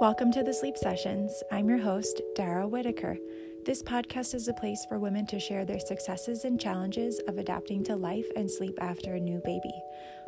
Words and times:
Welcome 0.00 0.30
to 0.34 0.44
the 0.44 0.54
Sleep 0.54 0.76
Sessions. 0.76 1.42
I'm 1.50 1.68
your 1.68 1.78
host, 1.78 2.22
Dara 2.36 2.68
Whitaker. 2.68 3.18
This 3.64 3.82
podcast 3.82 4.32
is 4.32 4.46
a 4.46 4.54
place 4.54 4.86
for 4.88 5.00
women 5.00 5.26
to 5.26 5.40
share 5.40 5.64
their 5.64 5.80
successes 5.80 6.44
and 6.44 6.60
challenges 6.60 7.20
of 7.26 7.36
adapting 7.36 7.82
to 7.82 7.96
life 7.96 8.26
and 8.36 8.48
sleep 8.48 8.78
after 8.80 9.14
a 9.14 9.20
new 9.20 9.40
baby. 9.44 9.72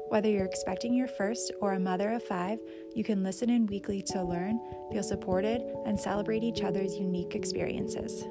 Whether 0.09 0.29
you're 0.29 0.45
expecting 0.45 0.93
your 0.93 1.07
first 1.07 1.53
or 1.61 1.75
a 1.75 1.79
mother 1.79 2.11
of 2.11 2.25
five, 2.25 2.59
you 2.97 3.05
can 3.05 3.23
listen 3.23 3.49
in 3.49 3.67
weekly 3.67 4.03
to 4.09 4.25
learn, 4.25 4.59
feel 4.91 5.05
supported, 5.05 5.63
and 5.87 5.99
celebrate 5.99 6.43
each 6.43 6.63
other's 6.63 6.97
unique 6.97 7.37
experiences. 7.37 8.25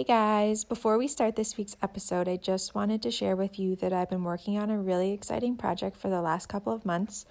Hey 0.00 0.04
guys, 0.04 0.64
before 0.64 0.96
we 0.96 1.06
start 1.08 1.36
this 1.36 1.58
week's 1.58 1.76
episode, 1.82 2.26
I 2.26 2.38
just 2.38 2.74
wanted 2.74 3.02
to 3.02 3.10
share 3.10 3.36
with 3.36 3.58
you 3.58 3.76
that 3.76 3.92
I've 3.92 4.08
been 4.08 4.24
working 4.24 4.56
on 4.56 4.70
a 4.70 4.80
really 4.80 5.12
exciting 5.12 5.58
project 5.58 5.94
for 5.94 6.08
the 6.08 6.22
last 6.22 6.48
couple 6.48 6.72
of 6.72 6.86
months 6.86 7.26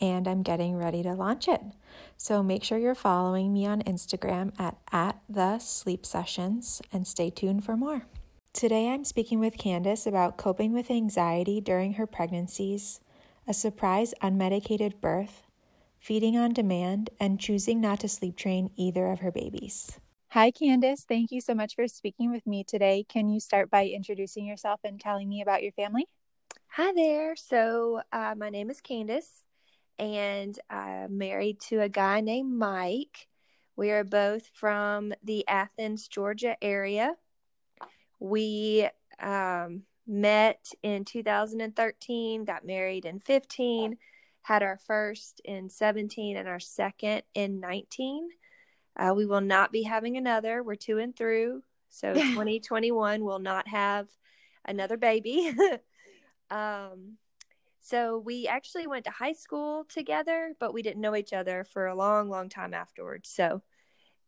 and 0.00 0.26
I'm 0.26 0.42
getting 0.42 0.76
ready 0.76 1.00
to 1.04 1.12
launch 1.12 1.46
it. 1.46 1.60
So 2.16 2.42
make 2.42 2.64
sure 2.64 2.76
you're 2.76 2.96
following 2.96 3.52
me 3.52 3.66
on 3.66 3.82
Instagram 3.82 4.52
at, 4.58 4.76
at 4.90 5.20
the 5.28 5.60
sleep 5.60 6.04
sessions 6.04 6.82
and 6.92 7.06
stay 7.06 7.30
tuned 7.30 7.64
for 7.64 7.76
more. 7.76 8.02
Today 8.52 8.88
I'm 8.88 9.04
speaking 9.04 9.38
with 9.38 9.56
Candace 9.56 10.04
about 10.04 10.36
coping 10.36 10.72
with 10.72 10.90
anxiety 10.90 11.60
during 11.60 11.92
her 11.92 12.06
pregnancies, 12.08 12.98
a 13.46 13.54
surprise 13.54 14.12
unmedicated 14.20 15.00
birth, 15.00 15.44
feeding 16.00 16.36
on 16.36 16.52
demand, 16.52 17.10
and 17.20 17.38
choosing 17.38 17.80
not 17.80 18.00
to 18.00 18.08
sleep 18.08 18.36
train 18.36 18.70
either 18.74 19.06
of 19.06 19.20
her 19.20 19.30
babies. 19.30 20.00
Hi, 20.32 20.50
Candace. 20.50 21.06
Thank 21.08 21.32
you 21.32 21.40
so 21.40 21.54
much 21.54 21.74
for 21.74 21.88
speaking 21.88 22.30
with 22.30 22.46
me 22.46 22.62
today. 22.62 23.02
Can 23.08 23.30
you 23.30 23.40
start 23.40 23.70
by 23.70 23.86
introducing 23.86 24.44
yourself 24.44 24.78
and 24.84 25.00
telling 25.00 25.26
me 25.26 25.40
about 25.40 25.62
your 25.62 25.72
family? 25.72 26.06
Hi 26.72 26.92
there. 26.92 27.34
So, 27.34 28.02
uh, 28.12 28.34
my 28.36 28.50
name 28.50 28.68
is 28.68 28.82
Candace, 28.82 29.42
and 29.98 30.58
I'm 30.68 31.16
married 31.16 31.60
to 31.68 31.80
a 31.80 31.88
guy 31.88 32.20
named 32.20 32.52
Mike. 32.52 33.26
We 33.74 33.90
are 33.90 34.04
both 34.04 34.50
from 34.52 35.14
the 35.24 35.48
Athens, 35.48 36.08
Georgia 36.08 36.56
area. 36.60 37.14
We 38.20 38.86
um, 39.18 39.84
met 40.06 40.72
in 40.82 41.06
2013, 41.06 42.44
got 42.44 42.66
married 42.66 43.06
in 43.06 43.20
15, 43.20 43.96
had 44.42 44.62
our 44.62 44.78
first 44.86 45.40
in 45.42 45.70
17, 45.70 46.36
and 46.36 46.46
our 46.46 46.60
second 46.60 47.22
in 47.34 47.60
19. 47.60 48.28
Uh, 48.98 49.12
we 49.14 49.26
will 49.26 49.40
not 49.40 49.72
be 49.72 49.82
having 49.82 50.16
another. 50.16 50.62
We're 50.62 50.74
two 50.74 50.98
and 50.98 51.14
through. 51.14 51.62
So 51.90 52.14
2021 52.14 53.24
will 53.24 53.38
not 53.38 53.68
have 53.68 54.08
another 54.64 54.96
baby. 54.96 55.52
um, 56.50 57.16
so 57.80 58.18
we 58.18 58.46
actually 58.46 58.86
went 58.86 59.04
to 59.06 59.10
high 59.10 59.32
school 59.32 59.86
together, 59.88 60.54
but 60.60 60.74
we 60.74 60.82
didn't 60.82 61.00
know 61.00 61.16
each 61.16 61.32
other 61.32 61.64
for 61.64 61.86
a 61.86 61.94
long, 61.94 62.28
long 62.28 62.48
time 62.48 62.74
afterwards. 62.74 63.30
So 63.30 63.62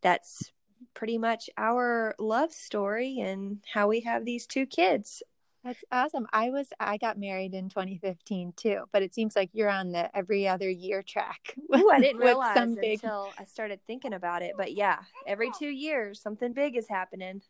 that's 0.00 0.52
pretty 0.94 1.18
much 1.18 1.50
our 1.58 2.14
love 2.18 2.52
story 2.52 3.20
and 3.20 3.58
how 3.72 3.88
we 3.88 4.00
have 4.00 4.24
these 4.24 4.46
two 4.46 4.64
kids. 4.64 5.22
That's 5.62 5.84
awesome. 5.92 6.27
I 6.33 6.50
was 6.50 6.69
I 6.80 6.97
got 6.97 7.19
married 7.19 7.55
in 7.55 7.69
2015 7.69 8.55
too, 8.56 8.84
but 8.92 9.03
it 9.03 9.14
seems 9.14 9.36
like 9.36 9.50
you're 9.53 9.69
on 9.69 9.92
the 9.92 10.14
every 10.16 10.48
other 10.48 10.70
year 10.70 11.03
track. 11.03 11.55
Ooh, 11.77 11.91
I 11.91 12.00
didn't 12.00 12.20
realize 12.20 12.56
until 12.56 13.30
I 13.39 13.44
started 13.44 13.81
thinking 13.86 14.14
about 14.14 14.42
it. 14.42 14.53
But 14.56 14.72
yeah, 14.72 15.00
every 15.27 15.50
two 15.58 15.69
years 15.69 16.20
something 16.20 16.55
big 16.55 16.77
is 16.77 16.88
happening. 16.88 17.42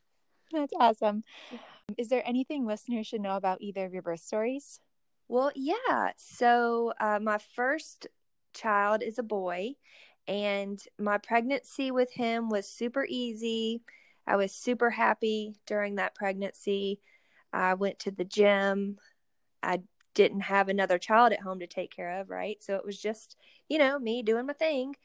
That's 0.52 0.72
awesome. 0.80 1.22
Is 1.96 2.08
there 2.08 2.26
anything 2.26 2.66
listeners 2.66 3.06
should 3.06 3.20
know 3.20 3.36
about 3.36 3.58
either 3.60 3.84
of 3.84 3.92
your 3.92 4.02
birth 4.02 4.20
stories? 4.20 4.80
Well, 5.28 5.52
yeah. 5.54 6.10
So 6.16 6.92
uh, 7.00 7.20
my 7.22 7.38
first 7.54 8.08
child 8.52 9.02
is 9.02 9.18
a 9.18 9.22
boy, 9.22 9.74
and 10.26 10.82
my 10.98 11.18
pregnancy 11.18 11.92
with 11.92 12.12
him 12.12 12.48
was 12.48 12.68
super 12.68 13.06
easy. 13.08 13.82
I 14.26 14.34
was 14.34 14.52
super 14.52 14.90
happy 14.90 15.54
during 15.66 15.96
that 15.96 16.16
pregnancy. 16.16 17.00
I 17.52 17.74
went 17.74 17.98
to 18.00 18.10
the 18.10 18.24
gym. 18.24 18.98
I 19.62 19.80
didn't 20.14 20.40
have 20.40 20.68
another 20.68 20.98
child 20.98 21.32
at 21.32 21.40
home 21.40 21.60
to 21.60 21.66
take 21.66 21.94
care 21.94 22.20
of, 22.20 22.30
right? 22.30 22.62
So 22.62 22.76
it 22.76 22.84
was 22.84 22.98
just, 23.00 23.36
you 23.68 23.78
know, 23.78 23.98
me 23.98 24.22
doing 24.22 24.46
my 24.46 24.52
thing. 24.52 24.96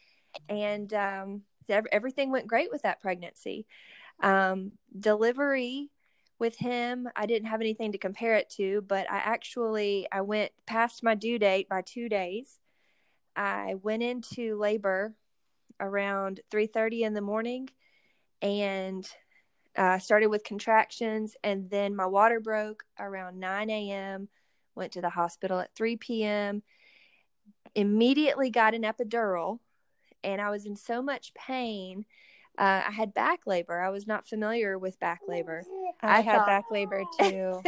And 0.49 0.93
um, 0.93 1.41
everything 1.69 2.31
went 2.31 2.47
great 2.47 2.71
with 2.71 2.81
that 2.83 3.01
pregnancy. 3.01 3.65
Um, 4.21 4.73
delivery 4.97 5.89
with 6.39 6.57
him, 6.57 7.07
I 7.15 7.25
didn't 7.25 7.47
have 7.47 7.61
anything 7.61 7.93
to 7.93 7.97
compare 7.97 8.35
it 8.35 8.49
to, 8.51 8.81
but 8.87 9.09
I 9.09 9.17
actually 9.17 10.07
I 10.11 10.21
went 10.21 10.51
past 10.65 11.03
my 11.03 11.15
due 11.15 11.39
date 11.39 11.69
by 11.69 11.81
2 11.81 12.09
days. 12.09 12.59
I 13.35 13.75
went 13.81 14.03
into 14.03 14.57
labor 14.57 15.15
around 15.79 16.41
3:30 16.51 17.03
in 17.03 17.13
the 17.13 17.21
morning 17.21 17.69
and 18.41 19.07
uh, 19.77 19.99
started 19.99 20.27
with 20.27 20.43
contractions, 20.43 21.35
and 21.43 21.69
then 21.69 21.95
my 21.95 22.05
water 22.05 22.39
broke 22.39 22.83
around 22.99 23.39
9 23.39 23.69
a.m. 23.69 24.29
Went 24.75 24.93
to 24.93 25.01
the 25.01 25.09
hospital 25.09 25.59
at 25.59 25.75
3 25.75 25.97
p.m. 25.97 26.63
Immediately 27.73 28.49
got 28.49 28.73
an 28.73 28.83
epidural, 28.83 29.59
and 30.23 30.41
I 30.41 30.49
was 30.49 30.65
in 30.65 30.75
so 30.75 31.01
much 31.01 31.33
pain. 31.33 32.05
Uh, 32.57 32.83
I 32.87 32.91
had 32.91 33.13
back 33.13 33.41
labor. 33.45 33.81
I 33.81 33.89
was 33.89 34.07
not 34.07 34.27
familiar 34.27 34.77
with 34.77 34.99
back 34.99 35.21
labor. 35.27 35.63
I, 36.01 36.19
I 36.19 36.21
had 36.21 36.37
thought, 36.37 36.47
back 36.47 36.71
labor 36.71 37.03
too. 37.19 37.61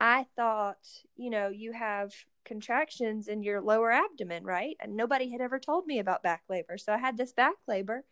I 0.00 0.26
thought, 0.34 0.88
you 1.16 1.30
know, 1.30 1.48
you 1.48 1.72
have 1.72 2.12
contractions 2.44 3.28
in 3.28 3.42
your 3.42 3.60
lower 3.60 3.92
abdomen, 3.92 4.44
right? 4.44 4.76
And 4.80 4.96
nobody 4.96 5.30
had 5.30 5.40
ever 5.40 5.58
told 5.58 5.86
me 5.86 5.98
about 5.98 6.22
back 6.22 6.42
labor. 6.48 6.78
So 6.78 6.92
I 6.92 6.98
had 6.98 7.16
this 7.16 7.32
back 7.32 7.54
labor, 7.68 8.04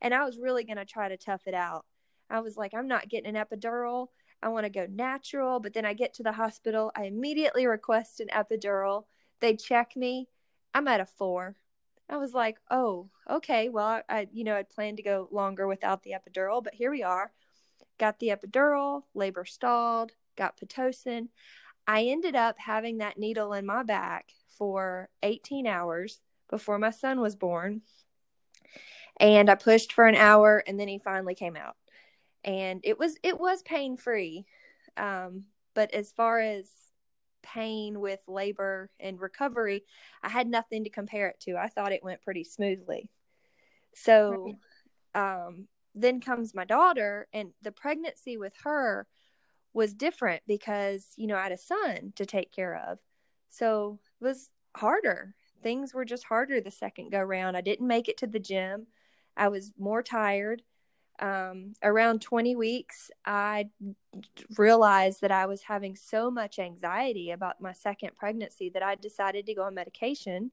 and 0.00 0.14
I 0.14 0.24
was 0.24 0.38
really 0.38 0.64
going 0.64 0.76
to 0.76 0.84
try 0.84 1.08
to 1.08 1.16
tough 1.16 1.42
it 1.46 1.54
out. 1.54 1.84
I 2.30 2.40
was 2.40 2.56
like, 2.56 2.74
I'm 2.74 2.88
not 2.88 3.08
getting 3.08 3.34
an 3.34 3.42
epidural. 3.42 4.08
I 4.42 4.48
want 4.48 4.64
to 4.64 4.70
go 4.70 4.86
natural. 4.90 5.60
But 5.60 5.72
then 5.72 5.84
I 5.84 5.94
get 5.94 6.14
to 6.14 6.22
the 6.22 6.32
hospital. 6.32 6.92
I 6.96 7.04
immediately 7.04 7.66
request 7.66 8.20
an 8.20 8.28
epidural. 8.28 9.04
They 9.40 9.56
check 9.56 9.96
me. 9.96 10.28
I'm 10.74 10.88
at 10.88 11.00
a 11.00 11.06
four. 11.06 11.56
I 12.08 12.18
was 12.18 12.34
like, 12.34 12.58
oh, 12.70 13.08
okay. 13.28 13.68
Well, 13.68 14.02
I, 14.08 14.28
you 14.32 14.44
know, 14.44 14.56
I'd 14.56 14.70
planned 14.70 14.98
to 14.98 15.02
go 15.02 15.28
longer 15.32 15.66
without 15.66 16.02
the 16.02 16.12
epidural, 16.12 16.62
but 16.62 16.74
here 16.74 16.90
we 16.90 17.02
are. 17.02 17.32
Got 17.98 18.18
the 18.20 18.28
epidural, 18.28 19.02
labor 19.14 19.44
stalled, 19.44 20.12
got 20.36 20.56
Pitocin. 20.56 21.28
I 21.86 22.04
ended 22.04 22.36
up 22.36 22.56
having 22.58 22.98
that 22.98 23.18
needle 23.18 23.52
in 23.52 23.66
my 23.66 23.82
back 23.82 24.32
for 24.56 25.08
18 25.22 25.66
hours 25.66 26.20
before 26.48 26.78
my 26.78 26.90
son 26.90 27.20
was 27.20 27.36
born. 27.36 27.82
And 29.18 29.48
I 29.48 29.54
pushed 29.54 29.92
for 29.92 30.06
an 30.06 30.14
hour 30.14 30.62
and 30.66 30.78
then 30.78 30.88
he 30.88 30.98
finally 30.98 31.34
came 31.34 31.56
out 31.56 31.76
and 32.46 32.80
it 32.84 32.98
was 32.98 33.16
it 33.22 33.38
was 33.38 33.62
pain 33.62 33.96
free 33.96 34.46
um, 34.96 35.44
but 35.74 35.92
as 35.92 36.12
far 36.12 36.38
as 36.40 36.70
pain 37.42 38.00
with 38.00 38.20
labor 38.26 38.90
and 38.98 39.20
recovery 39.20 39.84
i 40.22 40.28
had 40.28 40.48
nothing 40.48 40.84
to 40.84 40.90
compare 40.90 41.28
it 41.28 41.38
to. 41.40 41.56
I 41.56 41.68
thought 41.68 41.92
it 41.92 42.02
went 42.02 42.22
pretty 42.22 42.44
smoothly. 42.44 43.08
So 43.94 44.56
um, 45.14 45.68
then 45.94 46.20
comes 46.20 46.54
my 46.54 46.64
daughter 46.64 47.28
and 47.32 47.50
the 47.62 47.72
pregnancy 47.72 48.36
with 48.36 48.52
her 48.64 49.06
was 49.72 49.94
different 49.94 50.42
because 50.46 51.12
you 51.16 51.26
know 51.26 51.36
i 51.36 51.42
had 51.42 51.52
a 51.52 51.58
son 51.58 52.12
to 52.16 52.26
take 52.26 52.52
care 52.52 52.76
of. 52.88 52.98
So 53.48 53.98
it 54.20 54.24
was 54.24 54.50
harder. 54.76 55.34
Things 55.62 55.94
were 55.94 56.04
just 56.04 56.24
harder 56.24 56.60
the 56.60 56.70
second 56.70 57.10
go 57.10 57.20
round. 57.20 57.56
I 57.56 57.62
didn't 57.62 57.86
make 57.86 58.08
it 58.08 58.18
to 58.18 58.26
the 58.26 58.38
gym. 58.38 58.86
I 59.36 59.48
was 59.48 59.72
more 59.78 60.02
tired 60.02 60.62
um, 61.20 61.74
around 61.82 62.20
20 62.20 62.56
weeks, 62.56 63.10
I 63.24 63.70
realized 64.56 65.20
that 65.20 65.32
I 65.32 65.46
was 65.46 65.62
having 65.62 65.96
so 65.96 66.30
much 66.30 66.58
anxiety 66.58 67.30
about 67.30 67.60
my 67.60 67.72
second 67.72 68.16
pregnancy 68.16 68.70
that 68.70 68.82
I 68.82 68.94
decided 68.94 69.46
to 69.46 69.54
go 69.54 69.62
on 69.62 69.74
medication. 69.74 70.50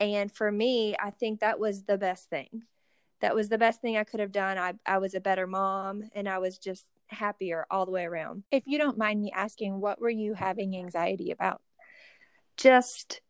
And 0.00 0.32
for 0.32 0.50
me, 0.50 0.96
I 1.00 1.10
think 1.10 1.40
that 1.40 1.58
was 1.58 1.84
the 1.84 1.98
best 1.98 2.28
thing. 2.28 2.62
That 3.20 3.34
was 3.34 3.48
the 3.48 3.58
best 3.58 3.80
thing 3.80 3.96
I 3.96 4.04
could 4.04 4.20
have 4.20 4.32
done. 4.32 4.58
I, 4.58 4.74
I 4.84 4.98
was 4.98 5.14
a 5.14 5.20
better 5.20 5.46
mom 5.46 6.02
and 6.14 6.28
I 6.28 6.38
was 6.38 6.58
just 6.58 6.86
happier 7.06 7.66
all 7.70 7.86
the 7.86 7.92
way 7.92 8.04
around. 8.04 8.42
If 8.50 8.64
you 8.66 8.78
don't 8.78 8.98
mind 8.98 9.20
me 9.20 9.30
asking, 9.32 9.80
what 9.80 10.00
were 10.00 10.10
you 10.10 10.34
having 10.34 10.76
anxiety 10.76 11.30
about? 11.30 11.60
Just, 12.56 13.20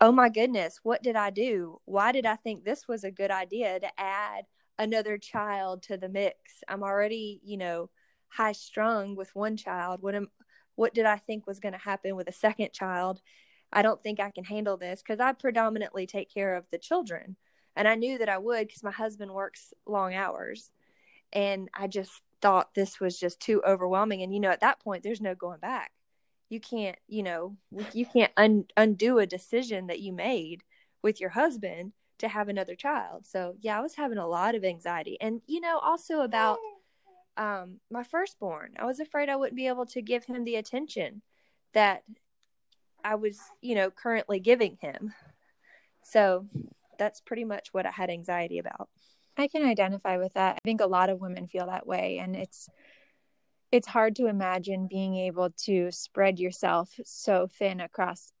oh 0.00 0.12
my 0.12 0.28
goodness, 0.28 0.80
what 0.82 1.02
did 1.02 1.16
I 1.16 1.30
do? 1.30 1.80
Why 1.84 2.12
did 2.12 2.26
I 2.26 2.36
think 2.36 2.64
this 2.64 2.86
was 2.86 3.02
a 3.02 3.10
good 3.10 3.30
idea 3.30 3.80
to 3.80 3.88
add 3.98 4.44
another 4.78 5.18
child 5.18 5.82
to 5.84 5.96
the 5.96 6.08
mix. 6.08 6.64
I'm 6.68 6.82
already, 6.82 7.40
you 7.44 7.56
know, 7.56 7.90
high 8.28 8.52
strung 8.52 9.16
with 9.16 9.34
one 9.34 9.56
child. 9.56 10.02
What 10.02 10.14
am 10.14 10.28
what 10.74 10.94
did 10.94 11.06
I 11.06 11.16
think 11.18 11.46
was 11.46 11.60
going 11.60 11.72
to 11.74 11.78
happen 11.78 12.16
with 12.16 12.28
a 12.28 12.32
second 12.32 12.72
child? 12.72 13.20
I 13.72 13.82
don't 13.82 14.02
think 14.02 14.20
I 14.20 14.30
can 14.30 14.44
handle 14.44 14.76
this 14.76 15.02
because 15.02 15.20
I 15.20 15.32
predominantly 15.32 16.06
take 16.06 16.32
care 16.32 16.54
of 16.56 16.64
the 16.70 16.78
children. 16.78 17.36
And 17.76 17.88
I 17.88 17.94
knew 17.94 18.18
that 18.18 18.28
I 18.28 18.38
would 18.38 18.66
because 18.68 18.82
my 18.82 18.90
husband 18.90 19.32
works 19.32 19.72
long 19.86 20.14
hours. 20.14 20.70
And 21.32 21.70
I 21.74 21.86
just 21.88 22.12
thought 22.42 22.74
this 22.74 23.00
was 23.00 23.18
just 23.18 23.40
too 23.40 23.62
overwhelming. 23.66 24.22
And, 24.22 24.34
you 24.34 24.40
know, 24.40 24.50
at 24.50 24.60
that 24.60 24.80
point, 24.80 25.02
there's 25.02 25.20
no 25.20 25.34
going 25.34 25.60
back. 25.60 25.92
you 26.48 26.60
can't, 26.60 26.98
you 27.08 27.22
know, 27.22 27.56
you 27.94 28.06
can't 28.06 28.32
un- 28.36 28.66
undo 28.76 29.18
a 29.18 29.26
decision 29.26 29.86
that 29.86 30.00
you 30.00 30.12
made 30.12 30.62
with 31.02 31.20
your 31.20 31.30
husband 31.30 31.92
to 32.22 32.28
have 32.28 32.48
another 32.48 32.76
child. 32.76 33.26
So, 33.26 33.56
yeah, 33.60 33.76
I 33.76 33.82
was 33.82 33.96
having 33.96 34.16
a 34.16 34.26
lot 34.26 34.54
of 34.54 34.64
anxiety. 34.64 35.18
And, 35.20 35.42
you 35.46 35.60
know, 35.60 35.78
also 35.78 36.20
about 36.20 36.58
um, 37.36 37.80
my 37.90 38.04
firstborn, 38.04 38.74
I 38.78 38.84
was 38.84 39.00
afraid 39.00 39.28
I 39.28 39.36
wouldn't 39.36 39.56
be 39.56 39.66
able 39.66 39.86
to 39.86 40.00
give 40.00 40.24
him 40.24 40.44
the 40.44 40.54
attention 40.56 41.22
that 41.74 42.04
I 43.04 43.16
was, 43.16 43.40
you 43.60 43.74
know, 43.74 43.90
currently 43.90 44.38
giving 44.38 44.78
him. 44.80 45.12
So, 46.04 46.46
that's 46.96 47.20
pretty 47.20 47.44
much 47.44 47.70
what 47.72 47.86
I 47.86 47.90
had 47.90 48.10
anxiety 48.10 48.58
about. 48.58 48.88
I 49.36 49.48
can 49.48 49.64
identify 49.64 50.18
with 50.18 50.34
that. 50.34 50.56
I 50.56 50.58
think 50.64 50.80
a 50.80 50.86
lot 50.86 51.10
of 51.10 51.20
women 51.20 51.48
feel 51.48 51.66
that 51.66 51.86
way 51.86 52.18
and 52.18 52.36
it's 52.36 52.68
it's 53.72 53.88
hard 53.88 54.14
to 54.16 54.26
imagine 54.26 54.86
being 54.86 55.16
able 55.16 55.48
to 55.64 55.90
spread 55.90 56.38
yourself 56.38 56.90
so 57.04 57.48
thin 57.50 57.80
across 57.80 58.32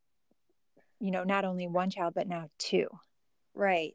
you 1.00 1.10
know, 1.10 1.24
not 1.24 1.44
only 1.44 1.66
one 1.66 1.90
child 1.90 2.14
but 2.14 2.28
now 2.28 2.48
two. 2.58 2.86
Right. 3.54 3.94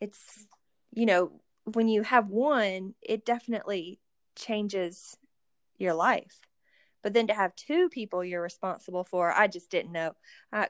It's 0.00 0.46
you 0.92 1.06
know, 1.06 1.40
when 1.64 1.88
you 1.88 2.02
have 2.02 2.30
one, 2.30 2.94
it 3.02 3.24
definitely 3.24 4.00
changes 4.34 5.16
your 5.78 5.94
life. 5.94 6.40
But 7.02 7.12
then 7.12 7.26
to 7.28 7.34
have 7.34 7.54
two 7.54 7.88
people 7.88 8.24
you're 8.24 8.42
responsible 8.42 9.04
for, 9.04 9.32
I 9.32 9.46
just 9.46 9.70
didn't 9.70 9.92
know. 9.92 10.12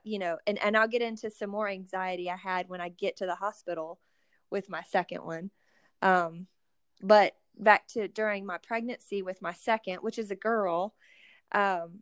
You 0.05 0.19
know, 0.19 0.39
and, 0.47 0.63
and 0.63 0.77
I'll 0.77 0.89
get 0.89 1.03
into 1.03 1.31
some 1.31 1.51
more 1.51 1.69
anxiety 1.69 2.31
I 2.31 2.37
had 2.37 2.69
when 2.69 2.81
I 2.81 2.89
get 2.89 3.19
to 3.19 3.27
the 3.27 3.35
hospital 3.35 3.99
with 4.51 4.69
my 4.69 4.83
second 4.83 5.25
one. 5.25 5.51
Um, 6.03 6.47
but 7.03 7.35
back 7.59 7.87
to 7.89 8.09
during 8.09 8.45
my 8.45 8.59
pregnancy 8.59 9.23
with 9.23 9.41
my 9.41 9.53
second, 9.53 9.99
which 9.99 10.19
is 10.19 10.31
a 10.31 10.37
girl, 10.37 10.95
um, 11.53 12.01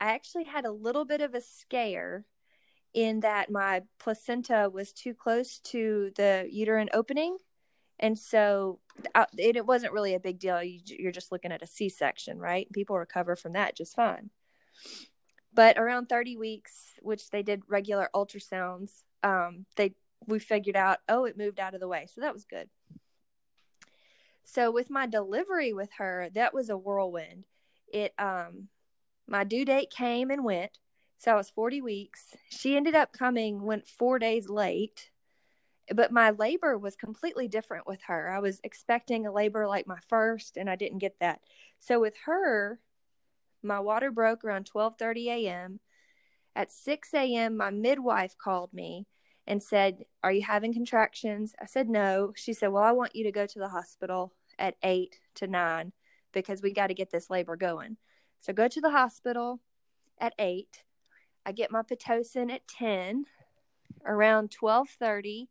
I 0.00 0.12
actually 0.12 0.44
had 0.44 0.64
a 0.64 0.72
little 0.72 1.04
bit 1.04 1.20
of 1.20 1.34
a 1.34 1.40
scare 1.40 2.24
in 2.94 3.20
that 3.20 3.50
my 3.50 3.82
placenta 3.98 4.70
was 4.72 4.92
too 4.92 5.14
close 5.14 5.58
to 5.60 6.10
the 6.16 6.48
uterine 6.50 6.88
opening. 6.92 7.36
And 7.98 8.18
so 8.18 8.80
uh, 9.14 9.26
it, 9.36 9.56
it 9.56 9.66
wasn't 9.66 9.92
really 9.92 10.14
a 10.14 10.20
big 10.20 10.38
deal. 10.38 10.62
You, 10.62 10.80
you're 10.86 11.12
just 11.12 11.30
looking 11.30 11.52
at 11.52 11.62
a 11.62 11.66
C 11.66 11.88
section, 11.88 12.38
right? 12.38 12.70
People 12.72 12.96
recover 12.96 13.36
from 13.36 13.52
that 13.52 13.76
just 13.76 13.94
fine. 13.94 14.30
But 15.52 15.78
around 15.78 16.08
30 16.08 16.36
weeks, 16.36 16.94
which 17.00 17.30
they 17.30 17.42
did 17.42 17.62
regular 17.68 18.08
ultrasounds, 18.14 19.02
um, 19.22 19.66
they 19.76 19.94
we 20.26 20.38
figured 20.38 20.76
out, 20.76 20.98
oh, 21.08 21.24
it 21.24 21.38
moved 21.38 21.58
out 21.58 21.74
of 21.74 21.80
the 21.80 21.88
way. 21.88 22.06
So 22.12 22.20
that 22.20 22.34
was 22.34 22.44
good. 22.44 22.68
So 24.44 24.70
with 24.70 24.90
my 24.90 25.06
delivery 25.06 25.72
with 25.72 25.90
her, 25.98 26.28
that 26.34 26.52
was 26.52 26.70
a 26.70 26.76
whirlwind. 26.76 27.46
It 27.92 28.12
um 28.18 28.68
my 29.26 29.44
due 29.44 29.64
date 29.64 29.90
came 29.90 30.30
and 30.30 30.44
went. 30.44 30.78
So 31.20 31.32
I 31.32 31.36
was 31.36 31.50
40 31.50 31.82
weeks. 31.82 32.34
She 32.48 32.78
ended 32.78 32.94
up 32.94 33.12
coming 33.12 33.62
went 33.62 33.86
4 33.86 34.18
days 34.18 34.48
late. 34.48 35.10
But 35.94 36.12
my 36.12 36.30
labor 36.30 36.78
was 36.78 36.96
completely 36.96 37.46
different 37.46 37.86
with 37.86 38.00
her. 38.06 38.30
I 38.30 38.38
was 38.38 38.58
expecting 38.64 39.26
a 39.26 39.32
labor 39.32 39.66
like 39.66 39.86
my 39.86 39.98
first 40.08 40.56
and 40.56 40.70
I 40.70 40.76
didn't 40.76 41.00
get 41.00 41.18
that. 41.20 41.40
So 41.78 42.00
with 42.00 42.14
her, 42.24 42.80
my 43.62 43.80
water 43.80 44.10
broke 44.10 44.44
around 44.44 44.70
12:30 44.72 45.26
a.m. 45.26 45.80
At 46.56 46.72
6 46.72 47.12
a.m., 47.12 47.54
my 47.54 47.70
midwife 47.70 48.38
called 48.38 48.72
me 48.72 49.06
and 49.46 49.62
said, 49.62 50.06
Are 50.22 50.32
you 50.32 50.42
having 50.42 50.72
contractions? 50.72 51.54
I 51.60 51.66
said, 51.66 51.90
No. 51.90 52.32
She 52.34 52.54
said, 52.54 52.68
Well, 52.68 52.82
I 52.82 52.92
want 52.92 53.14
you 53.14 53.24
to 53.24 53.32
go 53.32 53.44
to 53.44 53.58
the 53.58 53.68
hospital 53.68 54.32
at 54.58 54.76
8 54.82 55.20
to 55.34 55.46
9 55.46 55.92
because 56.32 56.62
we 56.62 56.72
got 56.72 56.86
to 56.86 56.94
get 56.94 57.10
this 57.10 57.28
labor 57.28 57.56
going. 57.56 57.98
So 58.38 58.54
go 58.54 58.68
to 58.68 58.80
the 58.80 58.90
hospital 58.90 59.60
at 60.18 60.32
8. 60.38 60.84
I 61.44 61.52
get 61.52 61.70
my 61.70 61.82
Pitocin 61.82 62.50
at 62.50 62.66
10. 62.68 63.26
Around 64.06 64.50
12:30, 64.50 65.48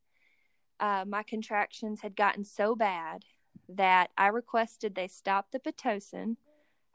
uh, 0.79 1.05
my 1.07 1.23
contractions 1.23 2.01
had 2.01 2.15
gotten 2.15 2.43
so 2.43 2.75
bad 2.75 3.25
that 3.67 4.09
I 4.17 4.27
requested 4.27 4.95
they 4.95 5.07
stop 5.07 5.51
the 5.51 5.59
Pitocin. 5.59 6.37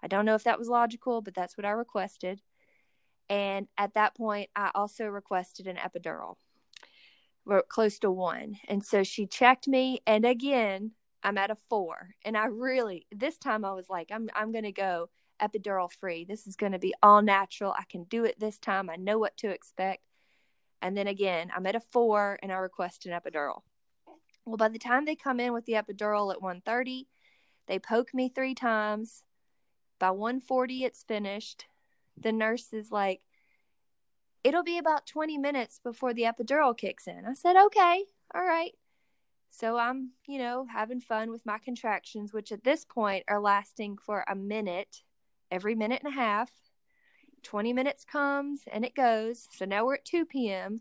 I 0.02 0.08
don't 0.08 0.24
know 0.24 0.34
if 0.34 0.44
that 0.44 0.58
was 0.58 0.68
logical, 0.68 1.22
but 1.22 1.34
that's 1.34 1.56
what 1.56 1.64
I 1.64 1.70
requested. 1.70 2.42
And 3.28 3.68
at 3.78 3.94
that 3.94 4.16
point, 4.16 4.50
I 4.56 4.70
also 4.74 5.06
requested 5.06 5.66
an 5.66 5.76
epidural 5.76 6.36
close 7.68 7.98
to 8.00 8.10
one. 8.10 8.58
And 8.68 8.84
so 8.84 9.02
she 9.02 9.26
checked 9.26 9.68
me, 9.68 10.00
and 10.06 10.24
again, 10.24 10.92
I'm 11.22 11.38
at 11.38 11.50
a 11.50 11.56
four. 11.68 12.10
And 12.24 12.36
I 12.36 12.46
really, 12.46 13.06
this 13.12 13.38
time 13.38 13.64
I 13.64 13.72
was 13.72 13.88
like, 13.88 14.10
I'm, 14.10 14.28
I'm 14.34 14.52
going 14.52 14.64
to 14.64 14.72
go 14.72 15.10
epidural 15.40 15.90
free. 15.90 16.24
This 16.24 16.46
is 16.46 16.56
going 16.56 16.72
to 16.72 16.78
be 16.78 16.94
all 17.02 17.22
natural. 17.22 17.72
I 17.72 17.84
can 17.88 18.04
do 18.04 18.24
it 18.24 18.38
this 18.38 18.58
time. 18.58 18.90
I 18.90 18.96
know 18.96 19.18
what 19.18 19.36
to 19.38 19.50
expect. 19.50 20.02
And 20.80 20.96
then 20.96 21.06
again, 21.06 21.50
I'm 21.54 21.66
at 21.66 21.76
a 21.76 21.80
four, 21.80 22.38
and 22.42 22.52
I 22.52 22.56
request 22.56 23.06
an 23.06 23.12
epidural. 23.12 23.62
Well, 24.44 24.56
by 24.56 24.68
the 24.68 24.78
time 24.78 25.04
they 25.04 25.16
come 25.16 25.40
in 25.40 25.52
with 25.52 25.64
the 25.64 25.72
epidural 25.72 26.32
at 26.32 26.42
1:30, 26.42 27.06
they 27.66 27.78
poke 27.78 28.12
me 28.12 28.28
three 28.28 28.54
times. 28.54 29.24
By 29.98 30.10
1:40, 30.10 30.84
it's 30.84 31.02
finished. 31.02 31.66
The 32.16 32.32
nurse 32.32 32.72
is 32.72 32.90
like, 32.92 33.22
it'll 34.44 34.62
be 34.62 34.78
about 34.78 35.06
20 35.06 35.38
minutes 35.38 35.80
before 35.82 36.12
the 36.12 36.22
epidural 36.22 36.76
kicks 36.76 37.06
in. 37.06 37.24
I 37.26 37.32
said, 37.32 37.56
okay, 37.56 38.04
all 38.34 38.44
right. 38.44 38.72
So 39.50 39.78
I'm, 39.78 40.10
you 40.26 40.38
know, 40.38 40.66
having 40.70 41.00
fun 41.00 41.30
with 41.30 41.46
my 41.46 41.58
contractions, 41.58 42.32
which 42.32 42.52
at 42.52 42.64
this 42.64 42.84
point 42.84 43.24
are 43.28 43.40
lasting 43.40 43.98
for 43.98 44.24
a 44.28 44.34
minute, 44.34 45.02
every 45.54 45.74
minute 45.74 46.02
and 46.04 46.12
a 46.12 46.16
half. 46.16 46.50
20 47.44 47.72
minutes 47.72 48.04
comes 48.04 48.62
and 48.72 48.84
it 48.84 48.94
goes. 48.94 49.46
So 49.52 49.64
now 49.64 49.84
we're 49.84 49.96
at 49.96 50.04
2 50.04 50.24
p.m. 50.24 50.80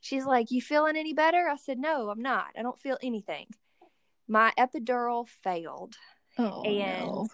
She's 0.00 0.26
like, 0.26 0.50
You 0.50 0.60
feeling 0.60 0.96
any 0.96 1.14
better? 1.14 1.48
I 1.48 1.56
said, 1.56 1.78
No, 1.78 2.10
I'm 2.10 2.22
not. 2.22 2.48
I 2.56 2.62
don't 2.62 2.80
feel 2.80 2.98
anything. 3.02 3.46
My 4.28 4.52
epidural 4.58 5.28
failed. 5.28 5.94
Oh, 6.38 6.62
and 6.62 7.06
no. 7.06 7.28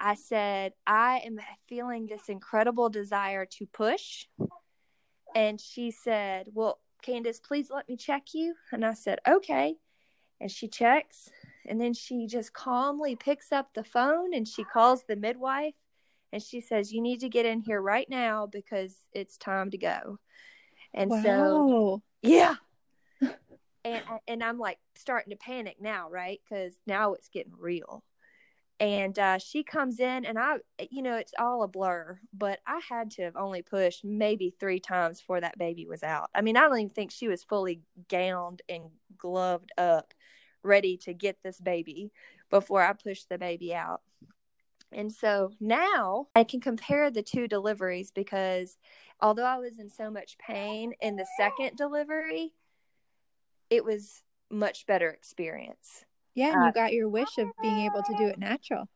I 0.00 0.14
said, 0.14 0.74
I 0.86 1.22
am 1.24 1.40
feeling 1.68 2.06
this 2.06 2.28
incredible 2.28 2.88
desire 2.88 3.46
to 3.46 3.66
push 3.66 4.26
and 5.34 5.60
she 5.60 5.90
said, 5.90 6.48
Well, 6.52 6.80
Candace, 7.02 7.40
please 7.40 7.70
let 7.70 7.88
me 7.88 7.96
check 7.96 8.34
you. 8.34 8.54
And 8.72 8.84
I 8.84 8.94
said, 8.94 9.18
Okay. 9.28 9.76
And 10.40 10.50
she 10.50 10.68
checks. 10.68 11.30
And 11.66 11.80
then 11.80 11.92
she 11.94 12.26
just 12.26 12.52
calmly 12.52 13.16
picks 13.16 13.52
up 13.52 13.74
the 13.74 13.84
phone 13.84 14.32
and 14.32 14.46
she 14.46 14.64
calls 14.64 15.04
the 15.04 15.16
midwife 15.16 15.74
and 16.32 16.42
she 16.42 16.60
says, 16.60 16.92
You 16.92 17.00
need 17.00 17.20
to 17.20 17.28
get 17.28 17.46
in 17.46 17.60
here 17.60 17.80
right 17.80 18.08
now 18.08 18.46
because 18.46 18.94
it's 19.12 19.38
time 19.38 19.70
to 19.70 19.78
go. 19.78 20.18
And 20.94 21.10
wow. 21.10 21.22
so, 21.22 22.02
yeah. 22.22 22.54
and, 23.84 24.02
and 24.26 24.42
I'm 24.42 24.58
like 24.58 24.78
starting 24.96 25.30
to 25.30 25.36
panic 25.36 25.76
now, 25.80 26.08
right? 26.10 26.40
Because 26.48 26.74
now 26.86 27.12
it's 27.14 27.28
getting 27.28 27.52
real 27.58 28.02
and 28.80 29.18
uh, 29.18 29.38
she 29.38 29.62
comes 29.62 29.98
in 29.98 30.24
and 30.24 30.38
i 30.38 30.56
you 30.90 31.02
know 31.02 31.16
it's 31.16 31.32
all 31.38 31.62
a 31.62 31.68
blur 31.68 32.18
but 32.32 32.60
i 32.66 32.80
had 32.88 33.10
to 33.10 33.22
have 33.22 33.36
only 33.36 33.62
pushed 33.62 34.04
maybe 34.04 34.54
three 34.58 34.80
times 34.80 35.20
before 35.20 35.40
that 35.40 35.58
baby 35.58 35.86
was 35.86 36.02
out 36.02 36.30
i 36.34 36.40
mean 36.40 36.56
i 36.56 36.60
don't 36.60 36.78
even 36.78 36.88
think 36.88 37.10
she 37.10 37.28
was 37.28 37.44
fully 37.44 37.80
gowned 38.08 38.62
and 38.68 38.84
gloved 39.16 39.72
up 39.76 40.14
ready 40.62 40.96
to 40.96 41.12
get 41.12 41.38
this 41.42 41.60
baby 41.60 42.12
before 42.50 42.82
i 42.82 42.92
pushed 42.92 43.28
the 43.28 43.38
baby 43.38 43.74
out 43.74 44.00
and 44.92 45.12
so 45.12 45.50
now 45.60 46.26
i 46.34 46.42
can 46.44 46.60
compare 46.60 47.10
the 47.10 47.22
two 47.22 47.46
deliveries 47.46 48.10
because 48.10 48.78
although 49.20 49.44
i 49.44 49.58
was 49.58 49.78
in 49.78 49.88
so 49.90 50.10
much 50.10 50.36
pain 50.38 50.92
in 51.00 51.16
the 51.16 51.26
second 51.38 51.76
delivery 51.76 52.52
it 53.70 53.84
was 53.84 54.22
much 54.50 54.86
better 54.86 55.10
experience 55.10 56.04
yeah, 56.38 56.52
and 56.52 56.62
uh, 56.62 56.66
you 56.66 56.72
got 56.72 56.92
your 56.92 57.08
wish 57.08 57.36
of 57.38 57.48
being 57.60 57.80
able 57.80 58.00
to 58.02 58.14
do 58.16 58.28
it 58.28 58.38
natural. 58.38 58.88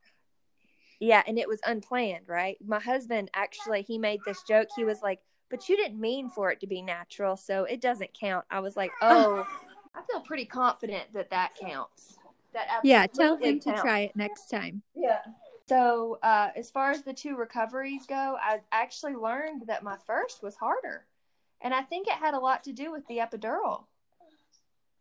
Yeah, 1.01 1.25
and 1.27 1.41
it 1.41 1.49
was 1.49 1.59
unplanned, 1.67 2.29
right? 2.29 2.57
My 2.65 2.79
husband 2.79 3.31
actually 3.35 3.83
he 3.83 3.99
made 3.99 4.21
this 4.25 4.45
joke. 4.47 4.69
He 4.77 4.85
was 4.85 5.03
like, 5.03 5.19
"But 5.51 5.69
you 5.69 5.77
didn't 5.77 6.01
mean 6.01 6.31
for 6.31 6.53
it 6.53 6.61
to 6.61 6.69
be 6.69 6.81
natural, 6.81 7.37
so 7.37 7.65
it 7.65 7.81
doesn't 7.81 8.15
count." 8.15 8.45
I 8.49 8.61
was 8.61 8.77
like, 8.77 8.93
"Oh, 9.03 9.45
I 9.93 10.03
feel 10.09 10.21
pretty 10.21 10.45
confident 10.45 11.13
that 11.15 11.31
that 11.31 11.57
counts." 11.61 12.17
That 12.55 12.69
yeah, 12.85 13.07
tell 13.13 13.37
him 13.37 13.59
to 13.61 13.73
try 13.81 14.01
it 14.01 14.15
next 14.15 14.47
time. 14.49 14.83
Yeah. 14.95 15.19
So, 15.73 16.19
uh, 16.23 16.51
as 16.55 16.71
far 16.71 16.91
as 16.91 17.03
the 17.03 17.15
two 17.15 17.37
recoveries 17.37 18.07
go, 18.07 18.37
I 18.41 18.61
actually 18.73 19.15
learned 19.15 19.63
that 19.69 19.83
my 19.83 19.97
first 20.07 20.43
was 20.43 20.57
harder, 20.57 21.07
and 21.61 21.73
I 21.73 21.83
think 21.83 22.09
it 22.09 22.15
had 22.15 22.35
a 22.35 22.39
lot 22.39 22.65
to 22.65 22.73
do 22.73 22.93
with 22.93 23.07
the 23.07 23.19
epidural 23.19 23.85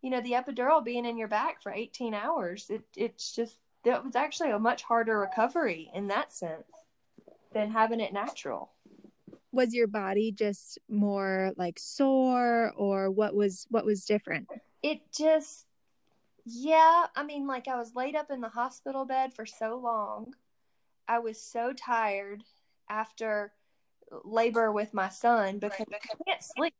you 0.01 0.09
know, 0.09 0.21
the 0.21 0.31
epidural 0.31 0.83
being 0.83 1.05
in 1.05 1.17
your 1.17 1.27
back 1.27 1.61
for 1.61 1.71
18 1.71 2.13
hours, 2.13 2.67
it, 2.69 2.81
it's 2.95 3.33
just, 3.33 3.57
that 3.85 4.03
was 4.03 4.15
actually 4.15 4.51
a 4.51 4.59
much 4.59 4.83
harder 4.83 5.19
recovery 5.19 5.89
in 5.93 6.07
that 6.07 6.33
sense 6.33 6.65
than 7.53 7.71
having 7.71 7.99
it 7.99 8.13
natural. 8.13 8.71
Was 9.51 9.73
your 9.73 9.87
body 9.87 10.31
just 10.31 10.79
more 10.89 11.51
like 11.57 11.77
sore 11.77 12.73
or 12.75 13.11
what 13.11 13.35
was, 13.35 13.67
what 13.69 13.85
was 13.85 14.05
different? 14.05 14.47
It 14.81 15.01
just, 15.15 15.65
yeah. 16.45 17.07
I 17.15 17.23
mean, 17.23 17.45
like 17.45 17.67
I 17.67 17.75
was 17.75 17.93
laid 17.95 18.15
up 18.15 18.31
in 18.31 18.41
the 18.41 18.49
hospital 18.49 19.05
bed 19.05 19.33
for 19.33 19.45
so 19.45 19.77
long. 19.77 20.33
I 21.11 21.19
was 21.19 21.41
so 21.41 21.73
tired 21.73 22.41
after 22.89 23.51
labor 24.23 24.71
with 24.71 24.93
my 24.93 25.09
son 25.09 25.59
because 25.59 25.85
I 25.91 26.23
can't 26.25 26.41
sleep. 26.41 26.73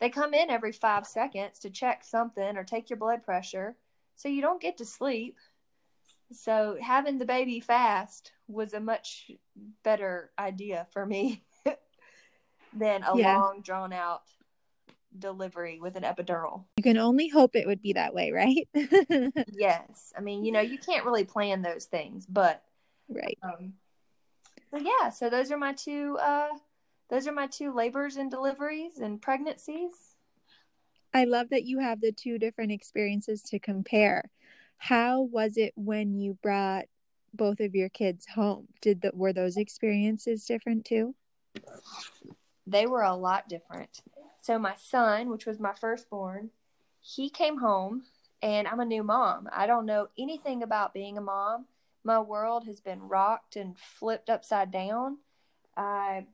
They 0.00 0.10
come 0.10 0.32
in 0.32 0.48
every 0.48 0.70
five 0.70 1.08
seconds 1.08 1.58
to 1.60 1.70
check 1.70 2.04
something 2.04 2.56
or 2.56 2.62
take 2.62 2.88
your 2.88 2.98
blood 2.98 3.24
pressure, 3.24 3.74
so 4.14 4.28
you 4.28 4.42
don't 4.42 4.62
get 4.62 4.76
to 4.76 4.84
sleep. 4.84 5.38
So 6.30 6.78
having 6.80 7.18
the 7.18 7.24
baby 7.24 7.58
fast 7.58 8.30
was 8.46 8.74
a 8.74 8.80
much 8.80 9.28
better 9.82 10.30
idea 10.38 10.86
for 10.92 11.04
me 11.04 11.42
than 12.72 13.02
a 13.02 13.18
yeah. 13.18 13.38
long 13.38 13.62
drawn 13.62 13.92
out 13.92 14.22
delivery 15.18 15.80
with 15.80 15.96
an 15.96 16.04
epidural. 16.04 16.62
You 16.76 16.84
can 16.84 16.96
only 16.98 17.26
hope 17.26 17.56
it 17.56 17.66
would 17.66 17.82
be 17.82 17.94
that 17.94 18.14
way, 18.14 18.30
right? 18.30 18.68
yes. 19.52 20.12
I 20.16 20.20
mean, 20.20 20.44
you 20.44 20.52
know, 20.52 20.60
you 20.60 20.78
can't 20.78 21.04
really 21.04 21.24
plan 21.24 21.62
those 21.62 21.86
things, 21.86 22.24
but 22.24 22.62
right. 23.08 23.38
Um, 23.42 23.74
so 24.70 24.78
yeah, 24.78 25.10
so 25.10 25.30
those 25.30 25.50
are 25.50 25.58
my 25.58 25.72
two 25.72 26.18
uh 26.20 26.50
those 27.10 27.26
are 27.26 27.32
my 27.32 27.46
two 27.46 27.72
labors 27.72 28.16
and 28.16 28.30
deliveries 28.30 28.98
and 28.98 29.20
pregnancies. 29.20 29.92
I 31.14 31.24
love 31.24 31.48
that 31.50 31.64
you 31.64 31.78
have 31.78 32.00
the 32.00 32.12
two 32.12 32.38
different 32.38 32.70
experiences 32.70 33.42
to 33.44 33.58
compare. 33.58 34.24
How 34.76 35.22
was 35.22 35.56
it 35.56 35.72
when 35.74 36.14
you 36.14 36.38
brought 36.42 36.84
both 37.32 37.60
of 37.60 37.74
your 37.74 37.88
kids 37.88 38.26
home? 38.26 38.68
Did 38.82 39.00
the 39.00 39.10
were 39.14 39.32
those 39.32 39.56
experiences 39.56 40.44
different 40.44 40.84
too? 40.84 41.14
They 42.66 42.86
were 42.86 43.02
a 43.02 43.16
lot 43.16 43.48
different. 43.48 44.02
So 44.42 44.58
my 44.58 44.74
son, 44.76 45.30
which 45.30 45.46
was 45.46 45.58
my 45.58 45.72
firstborn, 45.72 46.50
he 47.00 47.30
came 47.30 47.58
home 47.58 48.02
and 48.42 48.68
I'm 48.68 48.80
a 48.80 48.84
new 48.84 49.02
mom. 49.02 49.48
I 49.52 49.66
don't 49.66 49.86
know 49.86 50.08
anything 50.18 50.62
about 50.62 50.94
being 50.94 51.16
a 51.16 51.22
mom. 51.22 51.66
My 52.08 52.20
world 52.20 52.64
has 52.64 52.80
been 52.80 53.02
rocked 53.02 53.54
and 53.54 53.78
flipped 53.78 54.30
upside 54.30 54.70
down. 54.70 55.18
I 55.76 56.24